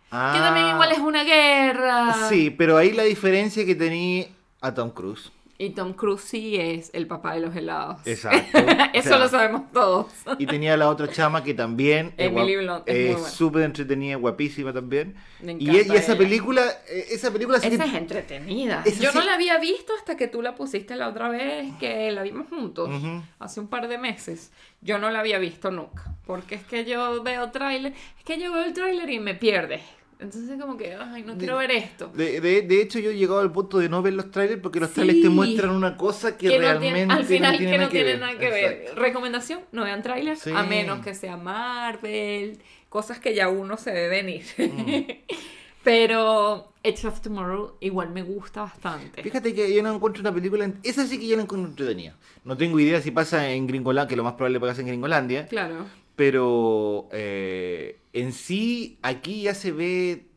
Ah, 0.09 0.31
Que 0.33 0.39
también 0.39 0.67
igual 0.69 0.91
es 0.91 0.99
una 0.99 1.23
guerra. 1.23 2.29
Sí, 2.29 2.49
pero 2.49 2.77
ahí 2.77 2.93
la 2.93 3.03
diferencia 3.03 3.63
que 3.65 3.75
tenía 3.75 4.25
a 4.61 4.73
Tom 4.73 4.89
Cruise. 4.89 5.31
Y 5.61 5.71
Tom 5.71 5.91
Cruise 5.91 6.21
sí 6.21 6.55
es 6.55 6.89
el 6.93 7.05
papá 7.05 7.33
de 7.33 7.41
los 7.41 7.53
helados. 7.53 7.99
Exacto. 8.07 8.57
Eso 8.93 9.09
O 9.09 9.11
sea, 9.11 9.19
lo 9.19 9.27
sabemos 9.27 9.69
todos. 9.73 10.07
Y 10.37 10.45
tenía 10.45 10.77
la 10.77 10.87
otra 10.87 11.09
chama 11.11 11.43
que 11.43 11.53
también 11.53 12.13
es 12.15 12.27
Emily 12.31 12.55
es 12.85 13.21
súper 13.27 13.63
entretenida, 13.63 14.15
guapísima 14.15 14.71
también. 14.71 15.15
Me 15.41 15.57
Y, 15.59 15.69
encanta 15.69 15.93
y 15.95 15.97
esa 15.97 16.13
ella. 16.13 16.17
película, 16.17 16.63
eh, 16.87 17.07
esa 17.11 17.29
película 17.31 17.59
sí 17.59 17.67
Esa 17.67 17.83
que- 17.83 17.89
es 17.89 17.95
entretenida. 17.97 18.83
Esa 18.85 19.03
Yo 19.03 19.11
no 19.11 19.19
sí- 19.19 19.27
la 19.27 19.33
había 19.33 19.57
visto 19.59 19.91
hasta 19.99 20.15
que 20.15 20.29
tú 20.29 20.41
la 20.41 20.55
pusiste 20.55 20.95
la 20.95 21.09
otra 21.09 21.27
vez 21.27 21.73
que 21.77 22.09
la 22.11 22.23
vimos 22.23 22.47
juntos, 22.47 22.87
Ujú. 22.89 23.21
hace 23.39 23.59
un 23.59 23.67
par 23.67 23.89
de 23.89 23.97
meses. 23.97 24.53
Yo 24.79 24.97
no 24.97 25.09
la 25.09 25.19
había 25.19 25.39
visto 25.39 25.71
nunca, 25.71 26.05
porque 26.25 26.55
es 26.55 26.63
que 26.63 26.85
yo 26.85 27.21
veo 27.21 27.51
tráiler, 27.51 27.91
es 28.17 28.23
que 28.23 28.39
yo 28.39 28.53
veo 28.53 28.63
el 28.63 28.71
tráiler 28.71 29.09
y 29.09 29.19
me 29.19 29.35
pierde. 29.35 29.81
Entonces 30.19 30.59
como 30.59 30.75
que, 30.75 30.93
ay, 30.95 31.23
no 31.23 31.37
quiero 31.37 31.55
ver 31.57 31.71
esto. 31.71 32.11
De, 32.13 32.41
de- 32.41 32.61
de 32.63 32.81
hecho, 32.81 32.99
yo 32.99 33.11
he 33.11 33.15
llegado 33.15 33.39
al 33.39 33.51
punto 33.53 33.77
de 33.79 33.87
no 33.87 34.01
ver 34.01 34.13
los 34.13 34.29
trailers 34.31 34.61
porque 34.61 34.79
los 34.81 34.89
Sí. 34.89 34.95
trailers 34.95 35.21
te 35.21 35.29
muestran 35.29 35.69
una 35.71 35.95
cosa 35.95 36.37
que, 36.37 36.49
Que 36.49 36.55
no 36.55 36.61
realmente 36.61 36.95
tiene- 36.97 37.13
al 37.13 37.23
final 37.25 37.57
tiene 37.57 37.71
que 37.71 37.77
no 37.77 37.87
tiene 37.89 38.05
ver. 38.11 38.19
nada 38.19 38.37
que 38.37 38.49
ver. 38.49 38.85
Recomendación, 38.95 39.61
no 39.71 39.85
vean 39.85 40.03
trailers, 40.03 40.41
Sí. 40.41 40.51
a 40.53 40.63
menos 40.63 40.99
que 41.05 41.15
sea 41.15 41.37
Marvel, 41.37 42.59
cosas 42.89 43.19
que 43.19 43.33
ya 43.33 43.47
uno 43.47 43.77
se 43.77 43.91
ve 43.93 44.09
venir. 44.09 44.43
Mm. 44.57 45.03
Pero 45.83 46.73
Edge 46.83 47.05
of 47.07 47.21
Tomorrow 47.21 47.77
igual 47.79 48.09
me 48.09 48.21
gusta 48.21 48.61
bastante. 48.63 49.23
Fíjate 49.23 49.53
que 49.53 49.73
yo 49.73 49.81
no 49.81 49.93
encuentro 49.95 50.19
una 50.21 50.33
película. 50.33 50.69
Esa 50.83 51.07
sí 51.07 51.17
que 51.17 51.27
yo 51.27 51.37
no 51.37 51.43
encuentro 51.43 51.69
entretenida. 51.69 52.17
No 52.43 52.57
tengo 52.57 52.79
idea 52.79 53.01
si 53.01 53.11
pasa 53.11 53.49
en 53.51 53.65
Gringolandia, 53.67 54.09
que 54.09 54.15
lo 54.17 54.23
más 54.25 54.33
probable 54.33 54.59
pasa 54.59 54.81
en 54.81 54.87
Gringolandia. 54.87 55.47
Claro. 55.47 55.85
Pero 56.19 57.07
eh, 57.13 58.01
en 58.11 58.33
sí, 58.33 58.99
aquí 59.01 59.43
ya 59.43 59.53
se 59.55 59.71
ve. 59.71 60.27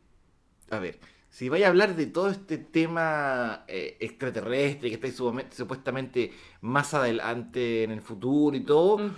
A 0.70 0.78
ver, 0.78 1.00
si 1.28 1.48
vaya 1.48 1.66
a 1.66 1.70
hablar 1.70 1.96
de 1.96 2.06
todo 2.06 2.30
este 2.30 2.56
tema 2.56 3.64
eh, 3.66 3.96
extraterrestre 3.98 4.90
que 4.90 4.94
está 4.94 5.08
supuestamente- 5.50 6.30
más 6.60 6.94
adelante 6.94 7.82
en 7.82 7.90
el 7.90 8.00
futuro 8.00 8.56
y 8.56 8.60
todo, 8.60 9.10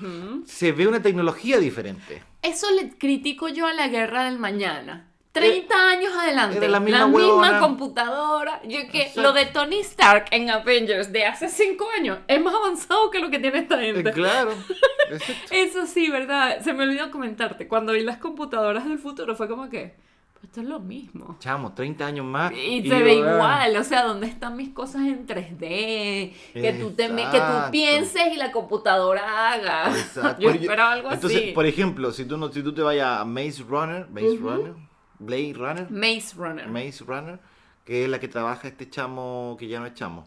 se 0.46 0.72
ve 0.72 0.88
una 0.88 1.02
tecnología 1.02 1.58
diferente. 1.58 2.22
Eso 2.40 2.66
le 2.70 2.96
critico 2.96 3.48
yo 3.48 3.66
a 3.66 3.74
la 3.74 3.88
guerra 3.88 4.24
del 4.24 4.38
mañana. 4.38 5.12
30 5.34 5.74
años 5.90 6.12
adelante, 6.16 6.58
era 6.58 6.68
la 6.68 6.80
la 6.80 7.06
misma 7.08 7.58
computadora. 7.60 8.60
Yo 8.62 8.78
que 8.90 9.02
Exacto. 9.02 9.22
lo 9.22 9.32
de 9.32 9.46
Tony 9.46 9.80
Stark 9.80 10.26
en 10.30 10.48
Avengers 10.48 11.12
de 11.12 11.26
hace 11.26 11.48
5 11.48 11.84
años 11.98 12.18
es 12.28 12.40
más 12.42 12.54
avanzado 12.54 13.10
que 13.10 13.18
lo 13.18 13.30
que 13.30 13.38
tiene 13.40 13.58
esta 13.58 13.82
Eh, 13.82 13.92
gente. 13.94 14.12
claro. 14.12 14.52
exacto. 15.10 15.42
Eso 15.50 15.86
sí, 15.86 16.08
¿verdad? 16.10 16.60
Se 16.62 16.72
me 16.72 16.84
olvidó 16.84 17.10
comentarte. 17.10 17.66
Cuando 17.68 17.92
vi 17.92 18.02
las 18.04 18.18
computadoras 18.18 18.84
del 18.88 18.98
futuro 18.98 19.34
fue 19.34 19.48
como 19.48 19.68
que, 19.68 19.96
"Pues 20.34 20.44
esto 20.44 20.60
es 20.60 20.66
lo 20.68 20.78
mismo. 20.78 21.36
Chamo, 21.40 21.72
30 21.74 22.06
años 22.06 22.24
más. 22.26 22.52
Y, 22.52 22.56
y 22.76 22.82
se 22.82 22.88
yo, 22.90 23.04
ve 23.04 23.10
ah, 23.12 23.14
igual, 23.34 23.76
o 23.76 23.82
sea, 23.84 24.04
¿dónde 24.04 24.28
están 24.28 24.56
mis 24.56 24.68
cosas 24.70 25.02
en 25.02 25.26
3D? 25.26 26.32
Que 26.52 26.76
tú, 26.78 26.92
te, 26.92 27.08
que 27.08 27.38
tú 27.40 27.70
pienses 27.72 28.32
y 28.32 28.36
la 28.36 28.52
computadora 28.52 29.52
haga. 29.52 29.88
Exacto. 29.98 30.40
Yo 30.40 30.50
esperaba 30.50 30.92
algo 30.92 31.10
Entonces, 31.10 31.42
así. 31.42 31.50
por 31.52 31.66
ejemplo, 31.66 32.12
si 32.12 32.24
tú, 32.24 32.36
no, 32.36 32.52
si 32.52 32.62
tú 32.62 32.72
te 32.72 32.82
vayas 32.82 33.20
a 33.20 33.24
Maze 33.24 33.64
Runner, 33.68 34.06
Maze 34.10 34.36
Runner, 34.40 34.74
Blade 35.18 35.54
Runner, 35.54 35.90
Maze 35.90 36.34
Runner. 36.36 36.68
Maze 36.68 37.04
Runner, 37.04 37.38
que 37.84 38.04
es 38.04 38.10
la 38.10 38.18
que 38.20 38.28
trabaja 38.28 38.68
este 38.68 38.88
chamo 38.90 39.56
que 39.58 39.68
ya 39.68 39.80
no 39.80 39.86
es 39.86 39.94
chamo. 39.94 40.26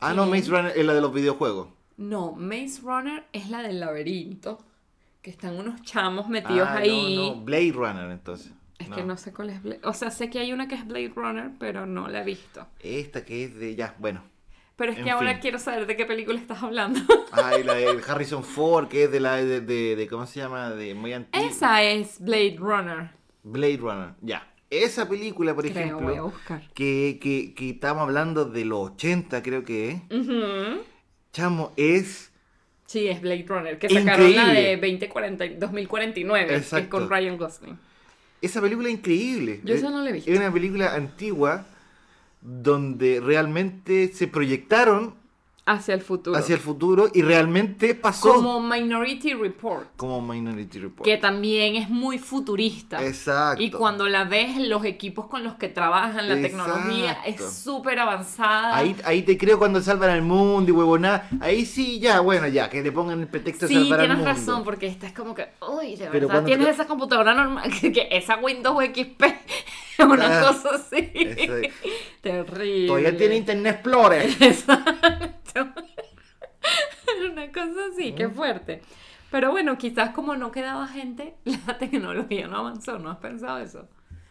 Ah, 0.00 0.14
no. 0.14 0.26
Maze 0.26 0.50
Runner 0.50 0.72
es 0.76 0.84
la 0.84 0.94
de 0.94 1.00
los 1.00 1.12
videojuegos. 1.12 1.68
No, 1.96 2.32
Maze 2.32 2.80
Runner 2.82 3.26
es 3.32 3.50
la 3.50 3.62
del 3.62 3.80
laberinto. 3.80 4.58
Que 5.22 5.30
están 5.30 5.58
unos 5.58 5.82
chamos 5.82 6.28
metidos 6.28 6.66
Ah, 6.66 6.78
ahí. 6.78 7.16
No, 7.16 7.34
no, 7.34 7.40
Blade 7.42 7.72
Runner 7.72 8.10
entonces. 8.10 8.52
Es 8.78 8.88
que 8.88 9.04
no 9.04 9.18
sé 9.18 9.34
cuál 9.34 9.50
es 9.50 9.62
Blade. 9.62 9.80
O 9.84 9.92
sea, 9.92 10.10
sé 10.10 10.30
que 10.30 10.38
hay 10.38 10.54
una 10.54 10.66
que 10.66 10.74
es 10.76 10.86
Blade 10.86 11.12
Runner, 11.14 11.50
pero 11.58 11.84
no 11.84 12.08
la 12.08 12.22
he 12.22 12.24
visto. 12.24 12.66
Esta 12.80 13.22
que 13.26 13.44
es 13.44 13.54
de, 13.54 13.74
ya, 13.74 13.94
bueno. 13.98 14.22
Pero 14.80 14.92
es 14.92 14.98
En 14.98 15.04
que 15.04 15.10
ahora 15.10 15.38
quiero 15.40 15.58
saber 15.58 15.86
de 15.86 15.94
qué 15.94 16.06
película 16.06 16.38
estás 16.40 16.62
hablando. 16.62 16.98
Ah, 17.32 17.52
y 17.60 17.64
la 17.64 17.74
de 17.74 18.00
Harrison 18.08 18.42
Ford, 18.42 18.88
que 18.88 19.04
es 19.04 19.12
de 19.12 19.20
la 19.20 19.36
de, 19.36 19.60
de, 19.60 19.94
de- 19.94 20.06
¿cómo 20.08 20.24
se 20.26 20.40
llama? 20.40 20.70
De 20.70 20.94
muy 20.94 21.12
antigua. 21.12 21.46
Esa 21.46 21.82
es 21.82 22.18
Blade 22.18 22.56
Runner. 22.58 23.10
Blade 23.42 23.76
Runner, 23.76 24.14
ya. 24.22 24.50
Esa 24.70 25.06
película, 25.06 25.54
por 25.54 25.64
Creo, 25.64 25.76
ejemplo, 25.84 26.08
voy 26.08 26.16
a 26.16 26.22
buscar. 26.22 26.62
que, 26.72 27.18
que, 27.20 27.52
que 27.54 27.70
estamos 27.70 28.04
hablando 28.04 28.46
de 28.46 28.64
los 28.64 28.92
80, 28.92 29.42
creo 29.42 29.64
que 29.64 29.90
es. 29.90 30.02
Chamo, 31.32 31.72
es. 31.76 32.32
Sí, 32.86 33.06
es 33.08 33.20
Blade 33.20 33.44
Runner. 33.46 33.78
Que 33.78 33.88
sacaron 33.90 34.34
la 34.34 34.48
de 34.48 34.76
2040, 34.78 35.44
2049, 35.58 36.46
que 36.46 36.54
es 36.54 36.62
Exacto. 36.62 36.88
con 36.90 37.10
Ryan 37.10 37.36
Gosling. 37.36 37.78
Esa 38.42 38.60
película 38.62 38.88
es 38.88 38.94
increíble. 38.94 39.60
Yo 39.62 39.74
esa 39.74 39.86
Es- 39.88 39.92
no 39.92 40.02
la 40.02 40.10
he 40.10 40.12
visto. 40.14 40.30
Es 40.30 40.38
una 40.38 40.50
película 40.52 40.94
antigua 40.94 41.66
donde 42.40 43.20
realmente 43.20 44.08
se 44.12 44.26
proyectaron 44.28 45.18
Hacia 45.66 45.94
el 45.94 46.00
futuro. 46.00 46.36
hacia 46.36 46.56
el 46.56 46.60
futuro 46.60 47.10
y 47.14 47.22
realmente 47.22 47.94
pasó 47.94 48.32
Como 48.34 48.60
Minority 48.60 49.34
Report. 49.34 49.86
como 49.96 50.20
Minority 50.20 50.80
Report. 50.80 51.04
Que 51.04 51.16
también 51.16 51.76
es 51.76 51.88
muy 51.88 52.18
futurista. 52.18 53.04
Exacto. 53.06 53.62
Y 53.62 53.70
cuando 53.70 54.08
la 54.08 54.24
ves, 54.24 54.56
los 54.56 54.84
equipos 54.84 55.26
con 55.26 55.44
los 55.44 55.54
que 55.56 55.68
trabajan, 55.68 56.28
la 56.28 56.40
tecnología 56.40 57.12
Exacto. 57.24 57.44
es 57.46 57.52
súper 57.52 58.00
avanzada. 58.00 58.74
Ahí, 58.74 58.96
ahí 59.04 59.22
te 59.22 59.38
creo 59.38 59.58
cuando 59.60 59.80
salvan 59.80 60.10
al 60.10 60.22
mundo 60.22 60.70
y 60.70 60.74
huevonada. 60.74 61.28
Ahí 61.40 61.64
sí, 61.64 62.00
ya, 62.00 62.18
bueno, 62.18 62.48
ya, 62.48 62.68
que 62.68 62.82
le 62.82 62.90
pongan 62.90 63.20
el 63.20 63.28
pretexto 63.28 63.66
de 63.66 63.68
sí, 63.68 63.74
salvar 63.74 64.00
al 64.00 64.06
tienes 64.06 64.16
mundo. 64.24 64.32
razón, 64.32 64.64
porque 64.64 64.86
esta 64.88 65.06
es 65.06 65.12
como 65.12 65.34
que, 65.36 65.50
uy, 65.70 65.94
de 65.94 66.08
Pero 66.10 66.26
verdad, 66.26 66.44
tienes 66.46 66.66
te- 66.66 66.72
esa 66.72 66.86
computadora 66.86 67.32
normal, 67.34 67.70
que, 67.80 67.92
que 67.92 68.08
esa 68.10 68.38
Windows 68.38 68.82
XP 68.86 69.22
es 69.24 69.34
una 70.06 70.40
Ah, 70.40 70.46
cosa 70.52 70.70
así. 70.76 71.10
eso 71.14 71.56
es. 71.58 71.72
Terrible. 72.20 72.86
Todavía 72.86 73.16
tiene 73.16 73.36
Internet 73.36 73.74
Explorer. 73.76 74.30
Exacto. 74.40 75.68
una 77.32 77.52
cosa 77.52 77.80
así, 77.92 78.12
qué 78.12 78.28
fuerte. 78.28 78.82
Pero 79.30 79.50
bueno, 79.52 79.78
quizás 79.78 80.10
como 80.10 80.36
no 80.36 80.50
quedaba 80.50 80.86
gente, 80.88 81.34
la 81.66 81.78
tecnología 81.78 82.46
no 82.48 82.58
avanzó, 82.58 82.98
¿no 82.98 83.10
has 83.10 83.18
pensado 83.18 83.58
eso? 83.58 83.88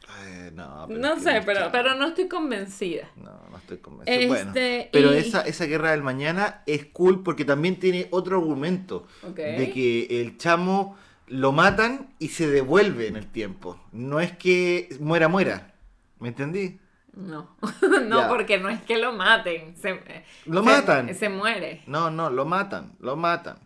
Ay, 0.08 0.50
no, 0.54 0.86
pero 0.88 1.00
No 1.00 1.20
sé, 1.20 1.42
pero, 1.46 1.70
pero 1.72 1.94
no 1.96 2.08
estoy 2.08 2.28
convencida. 2.28 3.10
No, 3.16 3.32
no 3.52 3.58
estoy 3.58 3.78
convencido. 3.78 4.28
Bueno, 4.28 4.50
Este, 4.50 4.90
pero 4.92 5.14
y- 5.14 5.18
esa, 5.20 5.42
esa 5.42 5.66
guerra 5.66 5.92
del 5.92 6.02
mañana 6.02 6.64
es 6.66 6.86
cool 6.88 7.22
porque 7.22 7.46
también 7.46 7.80
tiene 7.80 8.08
otro 8.12 8.38
argumento. 8.40 9.08
De 9.36 9.72
que 9.72 10.22
el 10.22 10.38
chamo 10.38 10.98
lo 11.28 11.52
matan 11.52 12.10
y 12.18 12.30
se 12.30 12.50
devuelve 12.50 13.08
en 13.08 13.18
el 13.18 13.28
tiempo. 13.28 13.80
No 13.92 14.20
es 14.20 14.32
que 14.36 14.90
muera, 15.00 15.28
muera. 15.28 15.76
¿Me 16.20 16.30
entendí? 16.30 16.80
No, 17.20 17.56
no, 18.06 18.28
porque 18.30 18.58
no 18.60 18.70
es 18.70 18.82
que 18.84 18.98
lo 18.98 19.12
maten. 19.14 19.76
Se, 19.76 20.02
Lo 20.46 20.62
se- 20.64 20.66
matan. 20.66 21.14
Se 21.16 21.28
muere. 21.30 21.82
No, 21.86 22.10
no, 22.10 22.30
lo 22.30 22.46
matan, 22.46 22.94
lo 23.00 23.16
matan. 23.18 23.60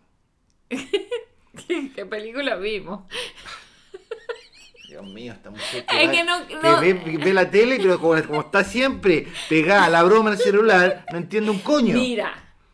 ¿Qué 0.68 2.04
película 2.06 2.56
vimos? 2.56 3.04
Dios 4.88 5.06
mío, 5.06 5.32
esta 5.32 5.50
mujer 5.50 5.84
Es 5.88 6.08
va- 6.08 6.12
que 6.12 6.24
no- 6.24 6.46
que 6.46 6.54
no- 6.56 6.80
ve, 6.80 6.92
ve 6.94 7.32
la 7.32 7.50
tele, 7.50 7.78
pero 7.78 7.98
como, 8.00 8.20
como 8.24 8.40
está 8.42 8.62
siempre 8.64 9.26
pegada 9.48 9.84
a 9.86 9.90
la 9.90 10.02
broma 10.02 10.30
en 10.30 10.36
el 10.36 10.42
celular, 10.42 11.04
no 11.10 11.18
entiende 11.18 11.50
un 11.50 11.58
coño. 11.60 11.94
Mira, 11.94 12.32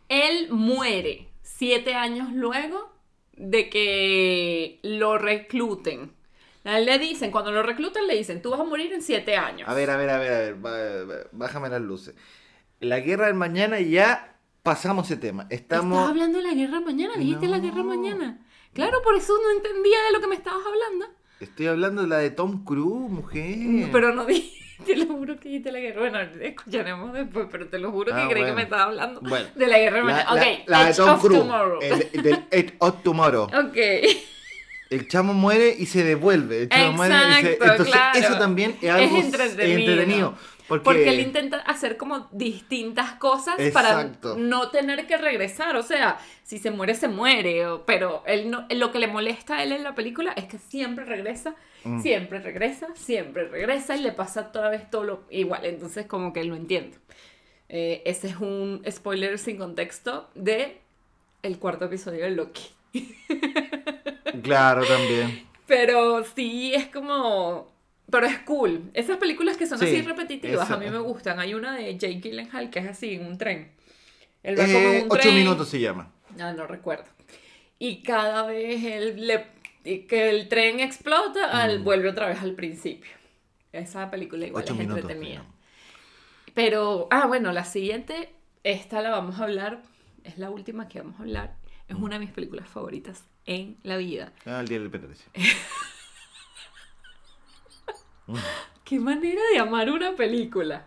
él 0.08 0.48
muere 0.50 1.28
siete 1.42 1.94
años 1.94 2.32
luego 2.32 2.92
de 3.32 3.70
que 3.70 4.80
lo 4.82 5.18
recluten. 5.18 6.12
Le 6.64 6.98
dicen, 6.98 7.30
cuando 7.30 7.50
lo 7.52 7.62
reclutan, 7.62 8.06
le 8.06 8.16
dicen, 8.16 8.42
tú 8.42 8.50
vas 8.50 8.60
a 8.60 8.64
morir 8.64 8.92
en 8.92 9.00
siete 9.02 9.36
años. 9.36 9.68
A 9.68 9.74
ver, 9.74 9.90
a 9.90 9.96
ver, 9.96 10.10
a 10.10 10.18
ver, 10.18 10.32
a 10.64 11.04
ver, 11.04 11.28
bájame 11.32 11.68
las 11.70 11.80
luces. 11.80 12.14
La 12.80 13.00
guerra 13.00 13.26
del 13.26 13.34
mañana 13.34 13.80
ya 13.80 14.36
pasamos 14.62 15.10
ese 15.10 15.18
tema. 15.20 15.46
Estamos... 15.50 15.96
¿Estás 15.98 16.10
hablando 16.10 16.38
de 16.38 16.44
la 16.44 16.54
guerra 16.54 16.80
mañana? 16.80 17.14
¿Dijiste 17.16 17.46
la 17.48 17.58
guerra 17.60 17.76
No. 17.78 17.84
mañana? 17.84 18.40
Claro, 18.74 19.00
por 19.02 19.16
eso 19.16 19.32
no 19.42 19.50
entendía 19.56 19.96
de 20.06 20.12
lo 20.12 20.20
que 20.20 20.26
me 20.28 20.34
estabas 20.36 20.62
hablando. 20.66 21.06
Estoy 21.40 21.66
hablando 21.66 22.02
de 22.02 22.08
la 22.08 22.18
de 22.18 22.30
Tom 22.30 22.62
Cruise, 22.64 23.10
mujer. 23.10 23.88
Pero 23.90 24.14
no 24.14 24.26
dije, 24.26 24.58
te 24.84 24.96
lo 24.96 25.06
juro 25.06 25.40
que 25.40 25.48
dijiste 25.48 25.72
la 25.72 25.80
guerra. 25.80 26.00
Bueno, 26.00 26.20
escucharemos 26.20 27.12
después, 27.14 27.48
pero 27.50 27.68
te 27.68 27.78
lo 27.78 27.90
juro 27.90 28.14
que 28.14 28.20
Ah, 28.20 28.28
creí 28.28 28.44
que 28.44 28.52
me 28.52 28.62
estabas 28.64 28.86
hablando 28.88 29.20
Bueno. 29.22 29.46
de 29.54 29.66
la 29.66 29.78
guerra 29.78 29.98
La, 29.98 30.04
mañana. 30.04 30.34
la- 30.34 30.40
Ok, 30.42 30.58
la 30.66 30.84
de 30.84 30.90
Edge 30.90 30.96
Tom 30.98 31.08
of 31.14 31.20
Cruise. 31.22 31.38
Tomorrow. 31.40 31.78
El, 31.80 32.22
del 32.22 32.44
Edge 32.50 32.74
of 32.80 33.02
Tomorrow. 33.02 33.44
Ok. 33.44 33.76
El 34.90 35.07
chamo 35.09 35.33
muere 35.35 35.74
y 35.79 35.87
se 35.87 36.03
devuelve. 36.05 36.62
El 36.62 36.68
chamo 36.68 36.92
muere 36.94 37.14
y 37.14 37.18
se- 37.18 37.40
Exacto, 37.53 37.64
Entonces, 37.64 37.94
claro. 37.94 38.18
eso 38.18 38.38
también 38.38 38.70
es 38.72 38.85
Es 38.85 38.90
algo 38.90 39.16
entretenido. 39.18 39.79
entretenido. 39.92 40.35
Porque- 40.68 40.85
Porque, 40.85 41.09
él 41.09 41.18
intenta 41.20 41.57
hacer 41.59 41.96
como 41.96 42.29
distintas 42.31 43.14
cosas 43.14 43.57
Exacto. 43.59 44.35
para 44.35 44.37
no 44.40 44.70
tener 44.70 45.07
que 45.09 45.16
regresar. 45.16 45.74
O 45.76 45.83
sea, 45.83 46.18
si 46.44 46.59
se 46.59 46.70
muere, 46.70 46.94
se 46.94 47.09
muere. 47.09 47.64
pero 47.87 48.22
él 48.26 48.50
no, 48.50 48.66
lo 48.70 48.92
que 48.92 48.98
le 49.00 49.09
molesta 49.09 49.57
a 49.57 49.62
él 49.64 49.72
en 49.72 49.83
la 49.83 49.94
película 49.96 50.33
es 50.33 50.44
que 50.44 50.59
siempre 50.59 51.05
regresa, 51.05 51.57
Mm. 51.83 52.03
siempre 52.03 52.38
regresa, 52.38 52.87
siempre 52.94 53.48
regresa 53.48 53.96
y 53.96 54.00
le 54.03 54.12
pasa 54.12 54.42
otra 54.50 54.68
vez 54.70 54.88
todo 54.90 55.03
lo 55.05 55.22
igual. 55.31 55.64
Entonces, 55.64 56.07
como 56.07 56.33
que 56.33 56.40
él 56.40 56.50
no 56.50 56.57
entiende. 56.57 56.96
Eh, 57.68 58.03
ese 58.05 58.29
es 58.29 58.37
un 58.37 58.83
spoiler 58.88 59.38
sin 59.38 59.57
contexto 59.57 60.29
de 60.35 60.81
el 61.42 61.59
cuarto 61.59 61.87
episodio 61.87 62.24
de 62.24 62.31
Loki. 62.31 62.62
Claro, 64.42 64.84
también. 64.86 65.46
Pero 65.66 66.24
sí 66.24 66.74
es 66.74 66.86
como. 66.88 67.70
Pero 68.10 68.26
es 68.26 68.38
cool. 68.40 68.90
Esas 68.94 69.18
películas 69.18 69.56
que 69.56 69.66
son 69.66 69.78
Sí, 69.78 69.84
así 69.86 70.02
repetitivas 70.02 70.68
a 70.70 70.76
mí 70.76 70.90
me 70.90 70.98
gustan. 70.98 71.38
Hay 71.38 71.54
una 71.54 71.76
de 71.76 71.96
Jake 71.96 72.20
Gyllenhaal 72.20 72.68
que 72.70 72.80
es 72.80 72.88
así, 72.88 73.14
en 73.14 73.26
un 73.26 73.38
tren. 73.38 73.72
Él 74.42 74.58
va 74.58 74.64
como 74.64 74.78
Eh, 74.78 74.98
en 74.98 75.04
un 75.04 75.12
ocho 75.12 75.20
tren. 75.20 75.34
minutos 75.36 75.68
se 75.68 75.78
llama. 75.80 76.12
Ah, 76.40 76.52
no 76.52 76.66
recuerdo. 76.66 77.04
Y 77.78 78.02
cada 78.02 78.46
vez 78.46 78.82
él 78.84 79.26
le, 79.26 79.46
que 80.06 80.28
el 80.30 80.48
tren 80.48 80.80
explota, 80.80 81.66
Mm. 81.68 81.84
vuelve 81.84 82.08
otra 82.08 82.26
vez 82.28 82.40
al 82.42 82.52
principio. 82.54 83.10
Esa 83.72 84.10
película 84.10 84.46
igual 84.46 84.64
Ocho 84.64 84.72
es 84.72 84.78
minutos. 84.80 85.02
entretenida. 85.02 85.42
llama. 85.42 85.54
Pero, 86.54 87.06
ah, 87.12 87.26
bueno, 87.26 87.52
la 87.52 87.64
siguiente, 87.64 88.34
esta 88.64 89.00
la 89.02 89.10
vamos 89.10 89.38
a 89.38 89.44
hablar, 89.44 89.82
es 90.24 90.36
la 90.38 90.50
última 90.50 90.88
que 90.88 91.00
vamos 91.00 91.18
a 91.18 91.22
hablar. 91.22 91.54
Es 91.88 91.96
una 91.96 92.14
de 92.18 92.20
mis 92.20 92.32
películas 92.32 92.68
favoritas 92.68 93.24
en 93.46 93.76
la 93.83 93.96
vida. 93.96 94.33
Ah, 94.46 94.61
el 94.61 94.68
día 94.68 94.79
de 94.79 94.85
la 94.85 94.87
independencia. 94.87 95.26
Qué 98.85 98.98
manera 98.98 99.40
de 99.53 99.59
amar 99.59 99.90
una 99.90 100.14
película. 100.14 100.87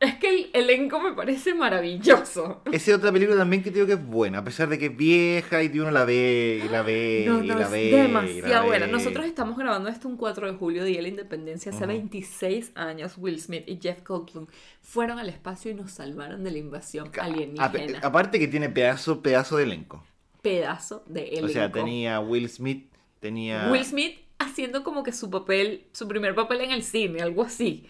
Es 0.00 0.14
que 0.14 0.28
el 0.28 0.50
elenco 0.52 1.00
me 1.00 1.12
parece 1.12 1.54
maravilloso. 1.54 2.62
Esa 2.70 2.90
es 2.92 2.96
otra 2.96 3.10
película 3.10 3.36
también 3.36 3.64
que 3.64 3.72
digo 3.72 3.84
que 3.84 3.94
es 3.94 4.06
buena, 4.06 4.38
a 4.38 4.44
pesar 4.44 4.68
de 4.68 4.78
que 4.78 4.86
es 4.86 4.96
vieja 4.96 5.60
y 5.60 5.76
uno 5.80 5.90
la 5.90 6.04
ve 6.04 6.62
y 6.64 6.68
la 6.68 6.82
ve 6.82 7.24
No, 7.26 7.42
y 7.42 7.48
la 7.48 7.62
es 7.62 7.70
ve. 7.72 7.90
la 7.90 8.02
demasiado 8.02 8.66
buena. 8.66 8.86
Nosotros 8.86 9.26
estamos 9.26 9.58
grabando 9.58 9.88
esto 9.88 10.06
un 10.06 10.16
4 10.16 10.52
de 10.52 10.56
julio, 10.56 10.84
Día 10.84 10.98
de 10.98 11.02
la 11.02 11.08
Independencia. 11.08 11.70
Hace 11.72 11.80
Ujú. 11.84 11.88
26 11.88 12.70
años, 12.76 13.14
Will 13.18 13.40
Smith 13.40 13.64
y 13.66 13.80
Jeff 13.82 14.04
Goldblum 14.06 14.46
fueron 14.82 15.18
al 15.18 15.28
espacio 15.30 15.72
y 15.72 15.74
nos 15.74 15.90
salvaron 15.90 16.44
de 16.44 16.52
la 16.52 16.58
invasión 16.58 17.10
A- 17.18 17.24
alienígena. 17.24 17.98
aparte 18.00 18.38
que 18.38 18.46
tiene 18.46 18.68
pedazo, 18.68 19.20
pedazo 19.20 19.56
de 19.56 19.64
elenco. 19.64 20.04
Pedazo 20.48 21.02
de 21.06 21.28
elenco. 21.28 21.46
O 21.46 21.48
sea, 21.50 21.70
tenía 21.72 22.20
Will 22.20 22.48
Smith, 22.48 22.86
tenía... 23.20 23.68
Will 23.70 23.84
Smith 23.84 24.18
haciendo 24.38 24.82
como 24.84 25.02
que 25.02 25.12
su 25.12 25.30
papel, 25.30 25.84
su 25.92 26.06
primer 26.08 26.34
papel 26.34 26.60
en 26.62 26.70
el 26.70 26.82
cine, 26.82 27.20
algo 27.22 27.42
así. 27.42 27.84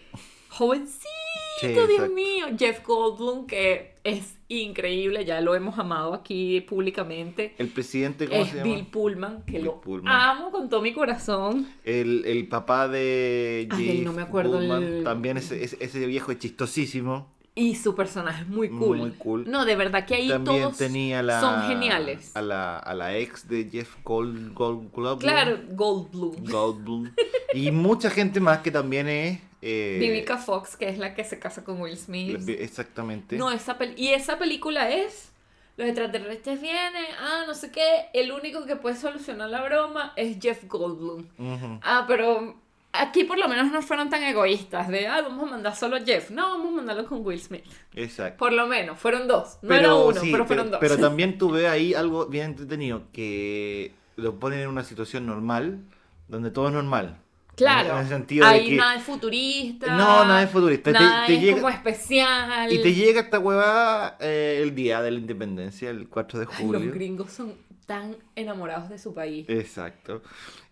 Jovencito, 0.49 1.07
Sí, 1.61 1.67
Dios 1.67 2.09
mío. 2.11 2.45
Jeff 2.57 2.85
Goldblum, 2.87 3.45
que 3.45 3.95
es 4.05 4.35
increíble, 4.47 5.25
ya 5.25 5.41
lo 5.41 5.53
hemos 5.55 5.77
amado 5.77 6.13
aquí 6.13 6.61
públicamente. 6.61 7.53
El 7.57 7.67
presidente, 7.67 8.27
¿cómo 8.29 8.41
Es 8.41 8.49
se 8.51 8.63
Bill 8.63 8.77
llama? 8.77 8.91
Pullman, 8.91 9.43
que 9.45 9.53
Bill 9.53 9.65
lo 9.65 9.81
Pullman. 9.81 10.13
amo 10.21 10.51
con 10.51 10.69
todo 10.69 10.81
mi 10.81 10.93
corazón. 10.93 11.67
El, 11.83 12.23
el 12.25 12.47
papá 12.47 12.87
de 12.87 13.67
Ay, 13.71 13.85
Jeff 13.97 14.05
no 14.05 14.13
me 14.13 14.21
acuerdo 14.21 14.53
Goldblum, 14.53 14.83
el- 14.83 15.03
También 15.03 15.35
ese, 15.37 15.61
ese, 15.63 15.77
ese 15.81 16.05
viejo 16.07 16.31
es 16.31 16.39
chistosísimo. 16.39 17.29
Y 17.55 17.75
su 17.75 17.95
personaje 17.95 18.43
es 18.43 18.47
muy 18.47 18.69
cool. 18.69 18.97
Muy 18.97 19.11
cool. 19.11 19.49
No, 19.49 19.65
de 19.65 19.75
verdad 19.75 20.05
que 20.05 20.15
ahí 20.15 20.29
También 20.29 20.61
todos 20.63 20.77
tenía 20.77 21.21
la, 21.21 21.41
son 21.41 21.67
geniales. 21.67 22.35
A 22.35 22.41
la, 22.41 22.77
a 22.77 22.93
la 22.93 23.17
ex 23.17 23.47
de 23.47 23.69
Jeff 23.69 23.95
Gold, 24.03 24.53
Gold, 24.53 24.91
Goldblum. 24.91 25.19
Claro, 25.19 25.59
Goldblum. 25.71 26.35
Goldblum. 26.49 27.11
Y 27.53 27.71
mucha 27.71 28.09
gente 28.09 28.39
más 28.39 28.59
que 28.59 28.71
también 28.71 29.09
es... 29.09 29.39
eh, 29.61 29.97
Vivica 29.99 30.37
Fox, 30.37 30.77
que 30.77 30.87
es 30.87 30.97
la 30.97 31.15
que 31.15 31.23
se 31.23 31.39
casa 31.39 31.63
con 31.63 31.81
Will 31.81 31.97
Smith. 31.97 32.47
Exactamente. 32.47 33.37
No, 33.37 33.51
esa 33.51 33.77
y 33.97 34.09
esa 34.09 34.37
película 34.37 34.89
es 34.91 35.29
los 35.79 35.87
extraterrestres 35.87 36.59
vienen, 36.59 37.05
ah, 37.21 37.45
no 37.47 37.55
sé 37.55 37.71
qué, 37.71 38.07
el 38.13 38.33
único 38.33 38.65
que 38.65 38.75
puede 38.75 38.97
solucionar 38.97 39.49
la 39.49 39.63
broma 39.63 40.11
es 40.17 40.37
Jeff 40.41 40.65
Goldblum. 40.67 41.25
Ah, 41.81 42.03
pero 42.05 42.55
aquí 42.93 43.23
por 43.23 43.37
lo 43.37 43.47
menos 43.47 43.71
no 43.71 43.81
fueron 43.81 44.09
tan 44.09 44.23
egoístas 44.23 44.87
de, 44.87 45.07
ah, 45.07 45.21
vamos 45.21 45.47
a 45.47 45.51
mandar 45.51 45.75
solo 45.75 45.95
a 45.97 46.01
Jeff. 46.01 46.31
No, 46.31 46.49
vamos 46.57 46.73
a 46.73 46.75
mandarlo 46.77 47.05
con 47.05 47.25
Will 47.25 47.39
Smith. 47.39 47.63
Exacto. 47.93 48.37
Por 48.37 48.53
lo 48.53 48.67
menos, 48.67 48.97
fueron 48.99 49.27
dos. 49.27 49.57
No 49.61 49.73
era 49.75 49.93
uno, 49.95 50.19
sí, 50.19 50.29
pero 50.31 50.45
fueron 50.45 50.71
dos. 50.71 50.79
pero 50.79 50.97
también 50.99 51.37
tuve 51.37 51.67
ahí 51.67 51.93
algo 51.93 52.25
bien 52.27 52.45
entretenido, 52.45 53.03
que 53.13 53.93
lo 54.15 54.39
ponen 54.39 54.59
en 54.59 54.67
una 54.67 54.83
situación 54.83 55.25
normal, 55.25 55.79
donde 56.27 56.51
todo 56.51 56.67
es 56.67 56.73
normal. 56.73 57.17
Claro, 57.55 57.95
En 57.95 58.03
el 58.03 58.07
sentido 58.07 58.47
de 58.47 58.63
que- 58.63 58.75
nada 58.77 58.93
de 58.93 58.99
futurista. 59.01 59.87
No, 59.97 60.23
nada 60.23 60.39
de 60.39 60.47
futurista. 60.47 60.93
Te- 60.93 60.99
Nada 60.99 61.25
te 61.27 61.33
es 61.35 61.41
llega- 61.41 61.55
como 61.57 61.69
especial. 61.69 62.71
Y 62.71 62.81
te 62.81 62.93
llega 62.93 63.19
esta 63.21 63.37
hueva 63.37 64.15
eh, 64.21 64.61
el 64.63 64.73
día 64.73 65.01
de 65.01 65.11
la 65.11 65.19
independencia, 65.19 65.89
el 65.89 66.07
4 66.07 66.39
de 66.39 66.47
Ay, 66.49 66.55
julio. 66.65 66.85
Los 66.85 66.93
gringos 66.93 67.31
son 67.33 67.53
tan 67.89 68.15
enamorados 68.35 68.87
de 68.87 68.99
su 68.99 69.15
país. 69.15 69.49
Exacto. 69.49 70.21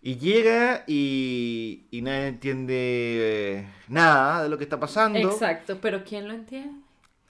Y 0.04 0.18
llega 0.18 0.84
y, 0.86 1.88
y 1.90 2.04
nadie 2.04 2.28
entiende 2.28 2.76
eh, 2.78 3.68
nada 3.88 4.44
de 4.44 4.50
lo 4.50 4.58
que 4.60 4.66
está 4.66 4.80
pasando. 4.80 5.18
Exacto, 5.18 5.80
pero 5.82 6.04
¿quién 6.04 6.28
lo 6.28 6.36
entiende? 6.36 6.80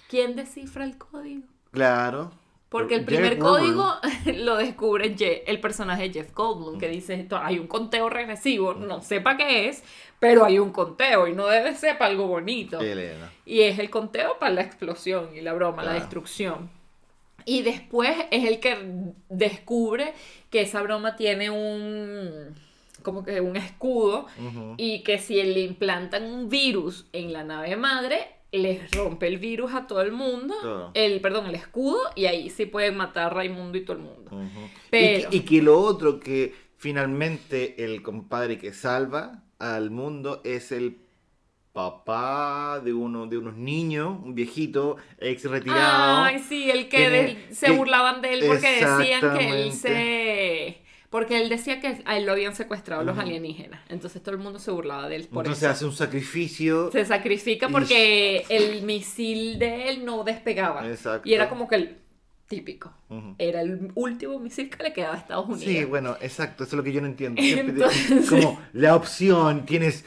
¿Quién 0.10 0.36
descifra 0.36 0.84
el 0.84 0.98
código? 0.98 1.44
Claro. 1.72 2.32
Porque 2.68 2.96
el 2.96 3.00
Jeff 3.06 3.08
primer 3.08 3.38
Goldblum. 3.38 3.78
código 3.78 3.96
lo 4.44 4.58
descubre 4.58 5.16
Je- 5.16 5.44
el 5.48 5.62
personaje 5.62 6.04
de 6.10 6.14
Jeff 6.16 6.34
Goldblum, 6.34 6.78
que 6.78 6.90
dice, 6.90 7.14
esto, 7.14 7.38
hay 7.38 7.58
un 7.58 7.68
conteo 7.68 8.10
regresivo, 8.10 8.74
no 8.74 9.02
sé 9.02 9.22
para 9.22 9.38
qué 9.38 9.70
es, 9.70 9.86
pero 10.20 10.44
hay 10.44 10.60
un 10.60 10.72
conteo 10.74 11.30
y 11.30 11.34
no 11.34 11.48
debe 11.48 11.74
ser 11.76 11.98
para 11.98 12.12
algo 12.12 12.28
bonito. 12.28 12.82
Elena. 12.82 13.32
Y 13.46 13.62
es 13.62 13.80
el 13.80 13.90
conteo 13.90 14.38
para 14.38 14.52
la 14.54 14.64
explosión 14.64 15.30
y 15.34 15.40
la 15.40 15.54
broma, 15.54 15.82
la 15.86 15.94
destrucción. 15.94 16.70
Y 17.48 17.62
después 17.62 18.12
es 18.30 18.44
el 18.46 18.60
que 18.60 18.76
descubre 19.30 20.14
que 20.50 20.62
esa 20.62 20.82
broma 20.82 21.16
tiene 21.16 21.50
un 21.50 22.54
como 23.04 23.24
que 23.24 23.40
un 23.40 23.56
escudo 23.56 24.26
y 24.76 25.02
que 25.04 25.18
si 25.18 25.42
le 25.42 25.62
implantan 25.62 26.24
un 26.26 26.50
virus 26.50 27.06
en 27.14 27.32
la 27.32 27.46
nave 27.46 27.78
madre 27.78 28.20
les 28.52 28.92
rompe 28.92 29.28
el 29.28 29.38
virus 29.38 29.74
a 29.74 29.88
todo 29.88 30.02
el 30.02 30.12
mundo, 30.12 30.56
Todo. 30.62 30.92
el 30.94 31.22
perdón, 31.22 31.48
el 31.48 31.56
escudo 31.56 32.00
y 32.16 32.26
ahí 32.26 32.50
sí 32.50 32.66
pueden 32.66 32.98
matar 32.98 33.28
a 33.28 33.30
Raimundo 33.30 33.78
y 33.78 33.86
todo 33.86 33.96
el 33.98 34.04
mundo. 34.04 34.32
Y, 34.34 34.70
Pero- 34.90 35.30
que, 35.30 35.38
y 35.38 35.40
que 35.42 35.62
lo 35.62 35.80
otro 35.80 36.20
que 36.20 36.54
finalmente 36.78 37.84
el 37.86 38.02
compadre 38.02 38.58
que 38.58 38.74
salva 38.74 39.44
al 39.60 39.90
mundo 39.90 40.42
es 40.44 40.74
el 40.74 40.98
papá 41.78 42.82
de 42.84 42.92
uno 42.92 43.28
de 43.28 43.38
unos 43.38 43.56
niños, 43.56 44.18
un 44.24 44.34
viejito 44.34 44.98
ex 45.20 45.44
retirado. 45.44 46.24
Ay, 46.24 46.40
sí, 46.40 46.72
el 46.72 46.90
que 46.90 47.10
de- 47.10 47.54
se 47.54 47.70
burlaban 47.72 48.20
de 48.24 48.34
él 48.34 48.44
porque 48.48 48.84
decían 48.84 49.38
que 49.38 49.50
él 49.50 49.72
se... 49.74 50.82
Porque 51.12 51.40
él 51.42 51.48
decía 51.50 51.80
que 51.80 52.02
a 52.04 52.18
él 52.18 52.26
lo 52.26 52.32
habían 52.34 52.54
secuestrado 52.56 53.04
los 53.04 53.18
alienígenas. 53.18 53.80
Entonces 53.90 54.22
todo 54.24 54.34
el 54.36 54.42
mundo 54.42 54.58
se 54.60 54.72
burlaba 54.72 55.08
de 55.08 55.16
él 55.18 55.28
por 55.32 55.46
Entonces 55.46 55.64
eso. 55.64 55.72
hace 55.72 55.86
un 55.86 55.94
sacrificio. 55.94 56.92
Se 56.92 57.06
sacrifica 57.06 57.68
Y- 57.70 57.72
porque 57.72 58.46
el 58.50 58.82
misil 58.82 59.58
de 59.60 59.90
él 59.90 60.04
no 60.04 60.24
despegaba. 60.24 60.86
Exacto. 60.90 61.30
Y 61.30 61.34
era 61.36 61.48
como 61.48 61.68
que 61.68 61.76
el 61.76 61.98
típico. 62.48 62.92
Era 63.38 63.62
el 63.62 63.92
último 63.96 64.38
misil 64.40 64.70
que 64.70 64.84
le 64.84 64.92
quedaba 64.94 65.16
a 65.16 65.18
Estados 65.18 65.46
Unidos. 65.46 65.64
Sí, 65.66 65.84
bueno, 65.86 66.18
exacto, 66.22 66.64
eso 66.66 66.76
es 66.76 66.78
lo 66.78 66.84
que 66.84 66.92
yo 66.92 67.00
no 67.02 67.08
entiendo. 67.08 67.42
Entonces- 67.46 68.30
Como 68.30 68.60
la 68.74 68.96
opción, 68.96 69.66
tienes 69.66 70.04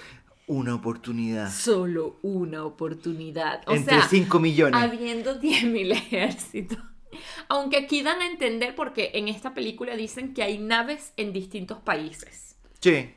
una 0.50 0.74
oportunidad. 0.74 1.50
Solo 1.52 2.18
una 2.22 2.64
oportunidad. 2.64 3.62
O 3.68 3.72
entre 3.72 4.00
sea, 4.00 4.08
5 4.08 4.40
millones. 4.40 4.80
habiendo 4.82 5.40
10.000 5.40 5.92
ejércitos. 5.92 6.78
Aunque 7.48 7.76
aquí 7.76 8.02
dan 8.02 8.20
a 8.20 8.26
entender 8.26 8.74
porque 8.74 9.12
en 9.14 9.28
esta 9.28 9.54
película 9.54 9.94
dicen 9.94 10.34
que 10.34 10.42
hay 10.42 10.58
naves 10.58 11.12
en 11.16 11.32
distintos 11.32 11.78
países. 11.78 12.56
Sí, 12.80 13.14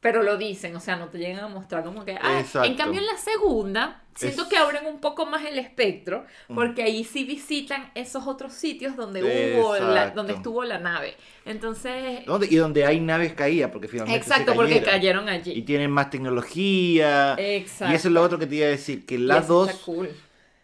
Pero 0.00 0.22
lo 0.22 0.36
dicen, 0.36 0.76
o 0.76 0.80
sea, 0.80 0.94
no 0.94 1.08
te 1.08 1.18
llegan 1.18 1.40
a 1.42 1.48
mostrar 1.48 1.82
como 1.82 2.04
que... 2.04 2.12
ah, 2.22 2.38
Exacto. 2.38 2.68
en 2.68 2.76
cambio 2.76 3.00
en 3.00 3.06
la 3.06 3.16
segunda, 3.16 4.04
siento 4.14 4.42
Es- 4.42 4.48
que 4.48 4.56
abren 4.56 4.86
un 4.86 5.00
poco 5.00 5.26
más 5.26 5.44
el 5.44 5.58
espectro, 5.58 6.24
porque 6.54 6.84
ahí 6.84 7.02
sí 7.02 7.24
visitan 7.24 7.90
esos 7.96 8.28
otros 8.28 8.52
sitios 8.52 8.94
donde 8.94 9.24
hubo 9.56 9.74
la- 9.76 10.10
donde 10.10 10.34
estuvo 10.34 10.62
la 10.62 10.78
nave. 10.78 11.16
Entonces... 11.44 12.24
¿Dónde? 12.26 12.46
y 12.48 12.54
donde 12.54 12.84
hay 12.86 13.00
naves 13.00 13.32
caídas, 13.32 13.72
porque 13.72 13.88
finalmente 13.88 14.22
se 14.24 14.30
Exacto, 14.30 14.54
porque 14.54 14.82
cayeron. 14.82 15.28
allí. 15.28 15.50
Y 15.52 15.62
tienen 15.62 15.90
más 15.90 16.10
tecnología. 16.10 17.34
Exacto. 17.36 17.92
Y 17.92 17.96
eso 17.96 18.06
es 18.06 18.14
lo 18.14 18.22
otro 18.22 18.38
que 18.38 18.46
te 18.46 18.54
iba 18.54 18.66
a 18.66 18.70
decir, 18.70 19.04
que 19.04 19.18
las 19.18 19.48
dos, 19.48 19.68
está 19.68 19.82
cool. 19.84 20.10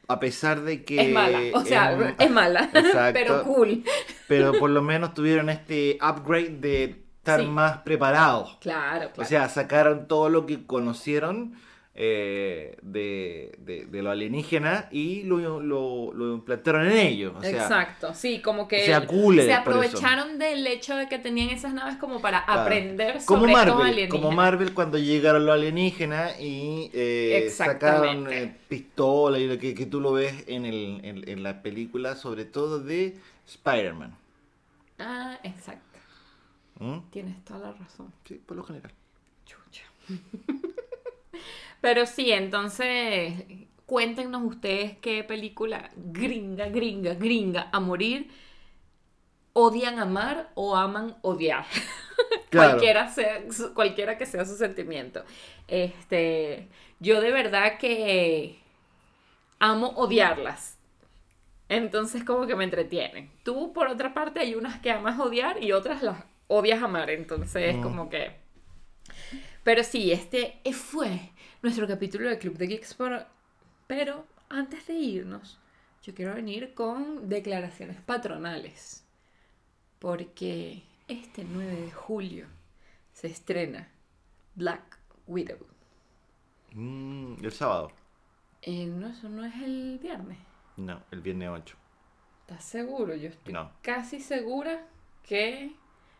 a 0.06 0.20
pesar 0.20 0.60
de 0.62 0.84
que... 0.84 1.00
Es 1.00 1.10
mala, 1.12 1.40
o 1.54 1.64
sea, 1.64 1.92
em, 1.92 2.14
es 2.20 2.30
mala, 2.30 2.70
exacto. 2.72 3.12
pero 3.20 3.42
cool. 3.42 3.82
pero 4.28 4.52
por 4.52 4.70
lo 4.70 4.80
menos 4.80 5.12
tuvieron 5.12 5.50
este 5.50 5.98
upgrade 6.00 6.50
de 6.60 7.03
estar 7.24 7.40
Sí. 7.40 7.46
más 7.46 7.78
preparados. 7.78 8.58
Claro, 8.60 9.08
claro. 9.08 9.12
O 9.16 9.24
sea, 9.24 9.48
sacaron 9.48 10.06
todo 10.08 10.28
lo 10.28 10.44
que 10.46 10.66
conocieron 10.66 11.54
eh, 11.96 12.76
de, 12.82 13.52
de, 13.60 13.86
de 13.86 14.02
los 14.02 14.10
alienígenas 14.10 14.86
y 14.90 15.22
lo, 15.22 15.60
lo, 15.60 16.12
lo 16.12 16.34
implantaron 16.34 16.86
en 16.88 16.98
ellos. 16.98 17.32
O 17.36 17.40
sea, 17.40 17.50
Exacto, 17.50 18.12
sí, 18.14 18.42
como 18.42 18.66
que 18.66 18.84
se 18.84 18.92
aprovecharon 18.92 20.38
del 20.40 20.66
hecho 20.66 20.96
de 20.96 21.08
que 21.08 21.18
tenían 21.20 21.50
esas 21.50 21.72
naves 21.72 21.96
como 21.96 22.20
para 22.20 22.44
Claro. 22.44 22.62
aprender 22.62 23.20
sobre 23.20 23.26
como 23.26 23.46
estos 23.46 23.58
Marvel, 23.76 23.86
alienígenas. 23.86 24.10
como 24.10 24.32
Marvel 24.32 24.74
cuando 24.74 24.98
llegaron 24.98 25.46
los 25.46 25.54
alienígenas 25.54 26.38
y 26.40 26.90
eh, 26.92 27.48
sacaron 27.54 28.26
eh, 28.32 28.56
pistolas 28.68 29.40
y 29.40 29.46
lo 29.46 29.56
que, 29.58 29.74
que 29.76 29.86
tú 29.86 30.00
lo 30.00 30.12
ves 30.12 30.44
en, 30.48 30.66
el, 30.66 31.00
en, 31.04 31.28
en 31.28 31.42
la 31.44 31.62
película, 31.62 32.16
sobre 32.16 32.44
todo 32.44 32.80
de 32.80 33.16
Spider-Man. 33.46 34.16
Ah, 34.98 35.38
exacto. 35.44 35.83
¿Mm? 36.78 36.98
Tienes 37.10 37.44
toda 37.44 37.60
la 37.60 37.72
razón. 37.72 38.12
Sí, 38.24 38.34
por 38.34 38.56
lo 38.56 38.64
general. 38.64 38.92
Chucha. 39.44 39.84
Pero 41.80 42.06
sí, 42.06 42.32
entonces 42.32 43.44
cuéntenos 43.86 44.42
ustedes 44.44 44.96
qué 44.98 45.24
película 45.24 45.90
gringa, 45.96 46.68
gringa, 46.68 47.14
gringa 47.14 47.68
a 47.72 47.80
morir 47.80 48.30
odian 49.52 49.98
amar 49.98 50.50
o 50.54 50.76
aman 50.76 51.16
odiar. 51.22 51.64
Claro. 52.50 52.70
cualquiera, 52.70 53.08
sea, 53.08 53.42
cualquiera 53.74 54.16
que 54.16 54.26
sea 54.26 54.44
su 54.44 54.54
sentimiento. 54.54 55.24
Este, 55.66 56.68
yo 57.00 57.20
de 57.20 57.32
verdad 57.32 57.78
que 57.78 58.60
amo 59.58 59.88
odiarlas. 59.96 60.78
Entonces 61.68 62.22
como 62.22 62.46
que 62.46 62.54
me 62.54 62.62
entretienen. 62.62 63.32
Tú, 63.42 63.72
por 63.72 63.88
otra 63.88 64.14
parte, 64.14 64.38
hay 64.38 64.54
unas 64.54 64.78
que 64.78 64.92
amas 64.92 65.18
odiar 65.18 65.64
y 65.64 65.72
otras 65.72 66.04
las 66.04 66.22
odias 66.48 66.82
amar. 66.82 67.10
Entonces 67.10 67.76
Mm. 67.76 67.82
como 67.82 68.08
que... 68.10 68.36
Pero 69.62 69.82
sí, 69.84 70.12
este 70.12 70.60
fue 70.72 71.30
nuestro 71.62 71.86
capítulo 71.86 72.28
de 72.28 72.38
Club 72.38 72.56
de 72.58 72.66
Geeks. 72.66 72.94
por- 72.94 73.26
Pero 73.86 74.26
antes 74.48 74.86
de 74.86 74.94
irnos, 74.94 75.58
yo 76.02 76.14
quiero 76.14 76.34
venir 76.34 76.74
con 76.74 77.28
declaraciones 77.28 78.00
patronales. 78.02 79.04
Porque 79.98 80.82
este 81.08 81.44
9 81.44 81.74
de 81.76 81.90
julio 81.92 82.46
se 83.12 83.28
estrena 83.28 83.88
Black 84.54 84.98
Widow. 85.26 85.58
Mm, 86.72 87.42
el 87.44 87.52
sábado. 87.52 87.92
Eh, 88.62 88.86
no, 88.86 89.08
eso 89.08 89.28
no 89.28 89.44
es 89.44 89.54
el 89.62 89.98
viernes. 90.02 90.38
No, 90.76 91.02
el 91.10 91.20
viernes 91.20 91.48
8. 91.50 91.76
¿Estás 92.40 92.64
seguro? 92.64 93.14
Yo 93.14 93.28
estoy 93.28 93.52
No. 93.52 93.70
casi 93.82 94.20
segura 94.20 94.86
que 95.22 95.72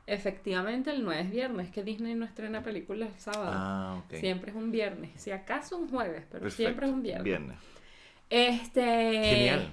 efectivamente 0.07 0.90
el 0.90 1.03
9 1.05 1.21
es 1.23 1.31
viernes, 1.31 1.71
que 1.71 1.83
Disney 1.83 2.14
no 2.14 2.25
estrena 2.25 2.62
películas 2.62 3.11
el 3.14 3.21
sábado. 3.21 3.51
Ah, 3.55 4.03
ok. 4.05 4.14
Siempre 4.17 4.51
es 4.51 4.57
un 4.57 4.71
viernes. 4.71 5.11
Si 5.17 5.31
acaso 5.31 5.77
un 5.79 5.88
jueves, 5.88 6.25
pero 6.31 6.43
Perfecto. 6.43 6.57
siempre 6.62 6.87
es 6.87 6.93
un 6.93 7.03
viernes. 7.03 7.25
Viernes. 7.25 7.57
Este. 8.31 8.83
Genial. 8.83 9.71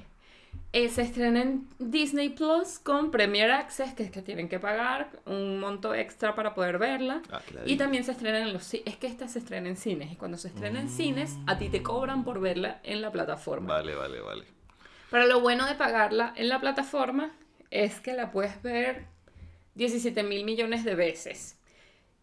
eh, 0.74 0.90
se 0.90 1.02
estrena 1.02 1.42
en 1.42 1.68
Disney 1.80 2.30
Plus 2.30 2.80
con 2.80 3.12
Premier 3.12 3.52
Access, 3.52 3.94
que 3.94 4.04
es 4.04 4.12
que 4.12 4.22
tienen 4.22 4.48
que 4.50 4.60
pagar 4.60 5.10
un 5.26 5.60
monto 5.60 5.94
extra 5.96 6.36
para 6.36 6.54
poder 6.54 6.78
verla. 6.78 7.22
Ah, 7.32 7.42
Y 7.66 7.78
también 7.78 8.04
se 8.04 8.12
estrena 8.12 8.40
en 8.40 8.54
los 8.54 8.74
es 8.74 8.96
que 8.98 9.08
esta 9.08 9.28
se 9.28 9.40
estrena 9.40 9.70
en 9.70 9.78
cines 9.78 10.12
y 10.12 10.16
cuando 10.16 10.38
se 10.38 10.50
estrena 10.50 10.80
en 10.80 10.86
Mm. 10.88 10.90
cines 10.90 11.38
a 11.48 11.58
ti 11.58 11.70
te 11.70 11.82
cobran 11.82 12.24
por 12.24 12.40
verla 12.40 12.80
en 12.84 13.02
la 13.02 13.12
plataforma. 13.12 13.74
Vale, 13.74 13.96
vale, 13.96 14.20
vale. 14.22 14.44
Pero 15.10 15.26
lo 15.28 15.42
bueno 15.42 15.66
de 15.66 15.76
pagarla 15.76 16.34
en 16.38 16.48
la 16.50 16.60
plataforma 16.62 17.32
es 17.70 18.00
que 18.00 18.14
la 18.14 18.32
puedes 18.32 18.62
ver 18.62 19.06
17 19.76 20.24
mil 20.24 20.44
millones 20.44 20.84
de 20.84 20.96
veces. 20.96 21.58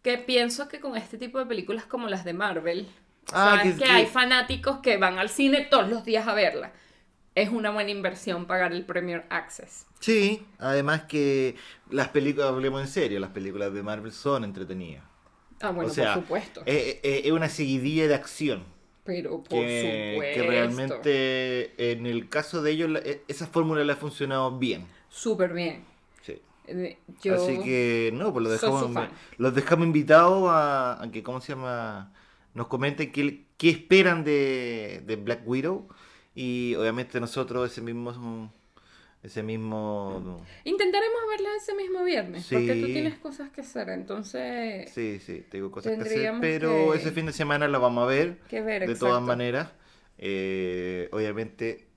Que 0.03 0.17
pienso 0.17 0.67
que 0.69 0.79
con 0.79 0.95
este 0.95 1.17
tipo 1.17 1.39
de 1.39 1.45
películas 1.45 1.85
como 1.85 2.07
las 2.07 2.23
de 2.25 2.33
Marvel, 2.33 2.87
Ah, 3.31 3.57
sabes 3.59 3.77
que- 3.77 3.85
hay 3.85 4.05
fanáticos 4.05 4.79
que 4.79 4.97
van 4.97 5.19
al 5.19 5.29
cine 5.29 5.67
todos 5.69 5.89
los 5.89 6.03
días 6.05 6.27
a 6.27 6.33
verla. 6.33 6.71
Es 7.35 7.49
una 7.49 7.69
buena 7.69 7.91
inversión 7.91 8.47
pagar 8.47 8.73
el 8.73 8.85
Premier 8.85 9.25
Access. 9.29 9.85
Sí, 9.99 10.45
además 10.57 11.03
que 11.03 11.55
las 11.89 12.07
películas, 12.09 12.49
hablemos 12.49 12.81
en 12.81 12.87
serio, 12.87 13.19
las 13.19 13.29
películas 13.29 13.73
de 13.73 13.83
Marvel 13.83 14.11
son 14.11 14.43
entretenidas. 14.43 15.03
Ah, 15.61 15.71
bueno, 15.71 15.91
o 15.91 15.93
sea, 15.93 16.13
por 16.15 16.23
supuesto. 16.23 16.63
Es, 16.65 16.97
es- 17.03 17.25
es 17.25 17.31
una 17.31 17.49
seguidilla 17.49 18.07
de 18.07 18.15
acción. 18.15 18.63
Pero 19.03 19.43
por 19.43 19.59
Que, 19.59 20.11
supuesto. 20.13 20.41
que 20.41 20.47
realmente 20.47 21.91
en 21.91 22.05
el 22.05 22.29
caso 22.29 22.61
de 22.61 22.71
ellos 22.71 22.91
e- 23.03 23.21
esa 23.27 23.47
fórmula 23.47 23.83
le 23.83 23.93
ha 23.93 23.95
funcionado 23.95 24.57
bien. 24.57 24.87
Súper 25.09 25.53
bien. 25.53 25.83
Yo... 27.21 27.35
Así 27.35 27.59
que 27.59 28.11
no, 28.13 28.31
pues 28.33 28.43
los 28.43 28.53
dejamos, 28.53 29.07
los 29.37 29.55
dejamos 29.55 29.85
invitados 29.87 30.49
a, 30.49 31.01
a 31.03 31.11
que, 31.11 31.23
¿cómo 31.23 31.41
se 31.41 31.53
llama? 31.53 32.13
Nos 32.53 32.67
comenten 32.67 33.11
qué, 33.11 33.45
qué 33.57 33.69
esperan 33.69 34.23
de, 34.23 35.03
de 35.05 35.15
Black 35.15 35.47
Widow. 35.47 35.87
Y 36.35 36.75
obviamente 36.75 37.19
nosotros 37.19 37.69
ese 37.71 37.81
mismo 37.81 38.51
ese 39.21 39.43
mismo 39.43 40.41
Intentaremos 40.63 41.19
verla 41.29 41.49
ese 41.57 41.75
mismo 41.75 42.03
viernes, 42.03 42.47
porque 42.49 42.75
tú 42.75 42.85
tienes 42.85 43.17
cosas 43.17 43.49
que 43.49 43.61
hacer, 43.61 43.89
entonces 43.89 44.89
sí, 44.91 45.19
sí, 45.19 45.43
tengo 45.49 45.69
cosas 45.71 45.95
que 45.97 46.01
hacer, 46.01 46.33
pero 46.39 46.91
que- 46.91 46.99
ese 46.99 47.11
fin 47.11 47.25
de 47.25 47.33
semana 47.33 47.67
lo 47.67 47.81
vamos 47.81 48.03
a 48.05 48.07
ver. 48.07 48.37
que 48.49 48.61
ver. 48.61 48.79
de 48.85 48.93
exacto. 48.93 49.07
todas 49.07 49.21
maneras, 49.21 49.69
eh, 50.17 51.09
obviamente, 51.11 51.87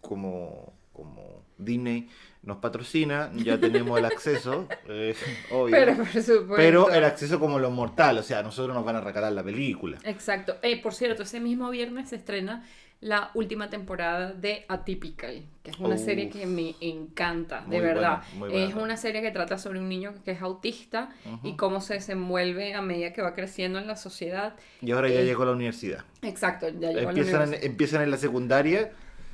como, 0.00 0.72
como 0.92 1.42
Disney 1.58 2.08
nos 2.42 2.58
patrocina, 2.58 3.30
ya 3.34 3.58
tenemos 3.58 3.98
el 3.98 4.04
acceso, 4.06 4.66
eh, 4.88 5.14
obvio. 5.50 5.70
Pero 5.76 5.92
Pero, 5.92 5.96
por 5.96 6.22
supuesto. 6.22 6.90
el 6.92 7.04
acceso 7.04 7.38
como 7.40 7.58
los 7.58 7.72
mortales, 7.72 8.24
o 8.24 8.26
sea, 8.26 8.42
nosotros 8.42 8.74
nos 8.74 8.84
van 8.84 8.96
a 8.96 9.00
regalar 9.00 9.32
la 9.32 9.42
película. 9.42 9.98
Exacto. 10.04 10.56
Eh, 10.62 10.80
por 10.80 10.94
cierto, 10.94 11.22
ese 11.24 11.40
mismo 11.40 11.68
viernes 11.70 12.08
se 12.10 12.16
estrena 12.16 12.64
la 13.00 13.30
última 13.34 13.70
temporada 13.70 14.32
de 14.32 14.64
Atypical, 14.66 15.44
que 15.62 15.70
es 15.70 15.78
una 15.78 15.94
Uf. 15.94 16.00
serie 16.04 16.30
que 16.30 16.46
me 16.46 16.74
encanta, 16.80 17.64
de 17.68 17.80
verdad. 17.80 18.22
buena, 18.36 18.52
buena. 18.54 18.68
Es 18.68 18.74
una 18.74 18.96
serie 18.96 19.22
que 19.22 19.30
trata 19.30 19.56
sobre 19.56 19.78
un 19.78 19.88
niño 19.88 20.14
que 20.24 20.32
es 20.32 20.42
autista 20.42 21.10
y 21.44 21.48
Ujú. 21.50 21.56
cómo 21.56 21.80
se 21.80 21.94
desenvuelve 21.94 22.74
a 22.74 22.82
medida 22.82 23.12
que 23.12 23.22
va 23.22 23.34
creciendo 23.34 23.78
en 23.78 23.86
la 23.86 23.94
sociedad. 23.94 24.54
Y 24.80 24.90
ahora 24.90 25.08
ya 25.10 25.20
Eh, 25.20 25.24
llegó 25.26 25.44
a 25.44 25.46
la 25.46 25.52
universidad. 25.52 26.04
Exacto, 26.22 26.68
ya 26.70 26.88
llegó 26.88 26.88
a 26.88 26.92
la 26.92 27.08
Empiezan, 27.10 27.34
universidad. 27.42 27.64
empiezan 27.70 28.02
en 28.02 28.10
la 28.10 28.16
secundaria 28.16 28.90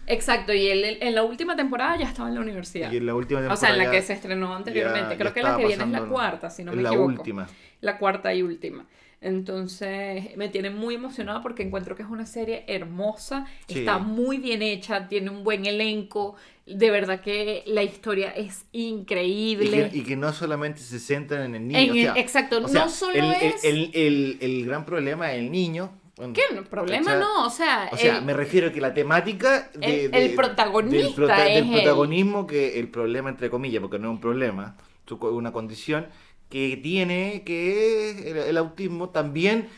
Exacto, 0.07 0.53
y 0.53 0.67
él 0.69 0.99
en 1.01 1.15
la 1.15 1.23
última 1.23 1.57
temporada 1.57 1.97
ya 1.99 2.07
estaba 2.09 2.29
en 2.29 2.35
la 2.35 2.41
universidad. 2.41 2.93
y 2.93 2.97
en 2.99 3.07
la 3.07 3.15
última 3.15 3.41
temporada. 3.41 3.55
O 3.55 3.61
sea, 3.61 3.71
en 3.71 3.79
la 3.79 3.91
que 3.91 4.03
se 4.03 4.13
estrenó 4.13 4.55
anteriormente. 4.55 5.11
ya 5.11 5.17
Creo 5.19 5.33
que 5.33 5.43
la 5.43 5.57
que 5.57 5.67
viene 5.67 5.85
es 5.85 5.91
la 5.91 6.03
cuarta, 6.07 6.51
si 6.51 6.65
no 6.65 6.73
me 6.73 6.83
la 6.83 6.91
equivoco. 6.91 7.09
última. 7.11 7.49
La 7.81 7.99
cuarta 7.99 8.35
y 8.35 8.43
última. 8.43 8.87
Entonces, 9.21 10.37
me 10.37 10.49
tiene 10.51 10.69
muy 10.71 10.95
emocionada 10.97 11.41
porque 11.43 11.63
encuentro 11.63 11.97
que 11.97 12.03
es 12.03 12.09
una 12.09 12.27
serie 12.27 12.65
hermosa, 12.67 13.47
Sí. 13.67 13.79
está 13.81 13.99
muy 13.99 14.37
bien 14.39 14.61
hecha, 14.61 15.09
tiene 15.09 15.31
un 15.31 15.43
buen 15.45 15.65
elenco, 15.65 16.37
de 16.67 16.91
verdad 16.91 17.21
que 17.21 17.63
la 17.67 17.83
historia 17.83 18.31
es 18.31 18.67
Y 18.73 18.89
increíble. 18.89 19.89
que, 19.91 19.99
y 19.99 20.03
que 20.03 20.17
no 20.17 20.33
solamente 20.33 20.81
se 20.81 20.99
centran 20.99 21.43
en 21.45 21.55
el 21.55 21.69
niño. 21.69 21.79
En 21.79 21.91
o 21.91 21.95
el- 21.95 22.03
sea, 22.03 22.15
exacto, 22.17 22.63
o 22.65 22.69
sea, 22.69 22.85
no 22.85 22.91
solo 22.91 23.15
el, 23.15 23.25
el- 23.25 23.43
es... 23.55 23.65
El, 23.65 23.91
el- 23.95 24.39
el 24.41 24.67
gran 24.67 24.85
problema 24.85 25.33
es 25.33 25.39
el 25.41 25.51
niño. 25.51 25.91
Bueno, 26.17 26.33
¿Qué? 26.33 26.43
Problema 26.71 27.17
no, 27.17 27.47
o 27.47 27.51
sea, 27.51 27.89
O 27.93 27.97
sea, 27.97 28.19
el- 28.19 28.25
me 28.25 28.35
refiero 28.35 28.69
a 28.69 28.73
que 28.73 28.81
la 28.81 28.95
temática 28.95 29.71
de- 29.75 30.05
El- 30.07 30.11
de- 30.11 30.25
el 30.27 30.35
protagonista 30.35 30.99
del, 31.07 31.15
prota- 31.15 31.49
es 31.49 31.55
del 31.55 31.65
él. 31.65 31.83
protagonismo, 31.83 32.47
que 32.47 32.79
el 32.79 32.89
problema 32.89 33.31
entre 33.31 33.51
comillas, 33.51 33.81
porque 33.81 33.99
no 33.99 34.09
es 34.09 34.15
un 34.15 34.21
problema, 34.21 34.77
es 35.07 35.13
una 35.21 35.53
condición 35.53 36.07
que 36.49 36.77
tiene 36.83 37.43
que 37.45 38.31
el, 38.31 38.37
el 38.37 38.57
autismo 38.57 39.09
también 39.11 39.69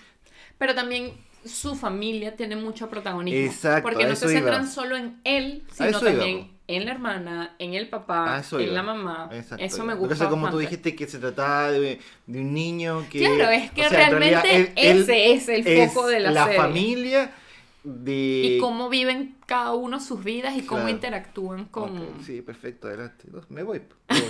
pero 0.59 0.75
también 0.75 1.13
su 1.45 1.75
familia 1.75 2.35
tiene 2.35 2.57
mucho 2.57 2.89
protagonismo. 2.89 3.39
Exacto, 3.39 3.83
porque 3.89 4.07
no 4.07 4.17
se 4.17 4.29
centran 4.29 4.67
solo 4.69 4.97
en 4.97 5.21
él, 5.25 5.63
sino 5.73 6.01
también 6.01 6.39
iba. 6.39 6.47
En 6.69 6.85
la 6.85 6.91
hermana, 6.93 7.55
en 7.59 7.75
el 7.75 7.89
papá, 7.89 8.39
eso 8.41 8.59
en 8.59 8.67
iba. 8.67 8.75
la 8.75 8.83
mamá. 8.83 9.29
Exacto, 9.33 9.65
Eso 9.65 9.77
iba. 9.77 9.85
me 9.87 9.95
gusta. 9.95 10.15
pasa, 10.17 10.29
como 10.29 10.51
tú 10.51 10.59
dijiste 10.59 10.95
que 10.97 11.07
se 11.07 11.19
trataba 11.19 11.71
de, 11.71 12.01
de 12.27 12.41
un 12.41 12.53
niño 12.53 13.05
que 13.11 13.21
Claro, 13.21 13.51
es 13.51 13.71
que 13.71 13.87
o 13.87 13.89
sea, 13.89 14.09
en 14.09 14.19
realmente 14.19 14.57
él- 14.57 14.73
ese 14.77 15.33
es 15.33 15.49
el 15.49 15.89
foco 15.89 16.07
de 16.09 16.21
la, 16.21 16.45
serie. 16.45 16.59
familia 16.61 17.31
de 17.85 18.43
Y 18.57 18.59
cómo 18.59 18.89
viven 18.89 19.37
cada 19.47 19.75
uno 19.75 20.01
sus 20.01 20.25
vidas 20.25 20.57
y 20.57 20.63
cómo 20.63 20.81
Claro. 20.81 20.91
interactúan 20.97 21.67
con... 21.67 21.97
Ok, 21.97 22.03
sí, 22.25 22.43
perfecto, 22.43 22.89
adelante. 22.89 23.29
Me 23.49 23.63
voy. 23.63 23.81
Me 24.09 24.19
voy, 24.21 24.29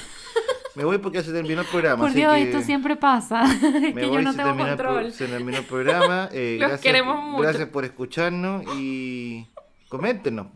Me 0.75 0.85
voy 0.85 0.99
porque 0.99 1.23
se 1.23 1.33
terminó 1.33 1.63
el 1.63 1.67
programa. 1.69 2.03
Por 2.03 2.11
así 2.11 2.19
Dios, 2.19 2.35
que 2.35 2.43
esto 2.43 2.61
siempre 2.61 2.97
pasa. 2.97 3.45
es 3.51 3.63
me 3.63 3.95
que 3.95 4.07
voy, 4.09 4.17
yo 4.17 4.21
no 4.23 4.33
se, 4.33 4.37
tengo 4.37 4.51
terminó 4.51 4.69
el 4.73 4.77
pro- 4.77 4.89
control. 4.93 5.13
se 5.13 5.27
terminó 5.27 5.57
el 5.57 5.65
programa. 5.65 6.29
Eh, 6.33 6.57
Los 6.61 6.69
gracias, 6.69 6.81
queremos 6.83 7.25
mucho. 7.25 7.43
Gracias 7.45 7.69
por 7.71 7.87
escucharnos 7.87 8.63
y 8.77 9.47
coméntenos. 9.89 10.49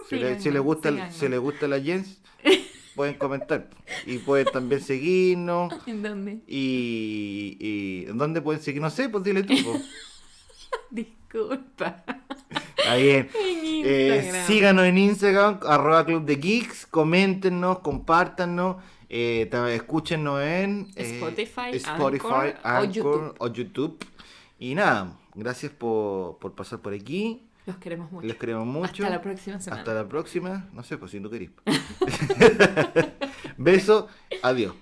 Si, 0.08 0.16
le, 0.16 0.20
Síganos, 0.38 0.42
si 0.42 0.50
le 0.50 0.58
gusta, 0.58 0.88
el- 0.88 1.12
si 1.12 1.28
le 1.28 1.38
gusta 1.38 1.68
la 1.68 1.80
Jens, 1.80 2.20
pueden 2.96 3.14
comentar. 3.14 3.70
Y 4.06 4.18
pueden 4.18 4.46
también 4.52 4.80
seguirnos. 4.80 5.72
¿En 5.86 6.02
dónde? 6.02 6.40
Y, 6.46 7.56
y 7.60 8.06
¿en 8.10 8.18
dónde 8.18 8.40
pueden 8.40 8.60
seguir? 8.62 8.80
No 8.82 8.90
sé, 8.90 9.08
pues 9.08 9.22
dile 9.24 9.42
tú. 9.42 9.54
po. 9.64 9.80
Disculpa. 10.90 12.04
Está 12.76 12.96
bien. 12.96 13.28
En 13.34 13.82
Eh, 13.86 14.44
síganos 14.46 14.84
en 14.84 14.98
Instagram, 14.98 15.60
arroba 15.66 16.04
Club 16.04 16.24
de 16.24 16.36
Geeks, 16.36 16.86
coméntenos, 16.86 17.78
compártanos, 17.80 18.76
eh, 19.08 19.48
también 19.50 19.76
escúchenos 19.76 20.40
en 20.42 20.88
eh, 20.96 21.14
Spotify, 21.16 21.70
Spotify, 21.74 22.54
Anchor 22.62 22.66
o 22.68 22.84
YouTube. 22.84 23.34
o 23.38 23.48
YouTube. 23.48 24.04
Y 24.58 24.74
nada, 24.74 25.18
gracias 25.34 25.72
por, 25.72 26.38
por 26.38 26.54
pasar 26.54 26.80
por 26.80 26.92
aquí. 26.92 27.46
Los 27.70 27.78
queremos 27.78 28.10
mucho. 28.12 28.26
Les 28.26 28.36
queremos 28.36 28.66
mucho. 28.66 29.04
Hasta 29.04 29.10
la 29.10 29.22
próxima 29.22 29.60
semana. 29.60 29.82
Hasta 29.82 29.94
la 29.94 30.08
próxima. 30.08 30.68
No 30.72 30.82
sé, 30.82 30.98
pues 30.98 31.10
si 31.10 31.20
tú 31.20 31.30
querés. 31.30 31.50
Beso. 33.56 34.08
Adiós. 34.42 34.74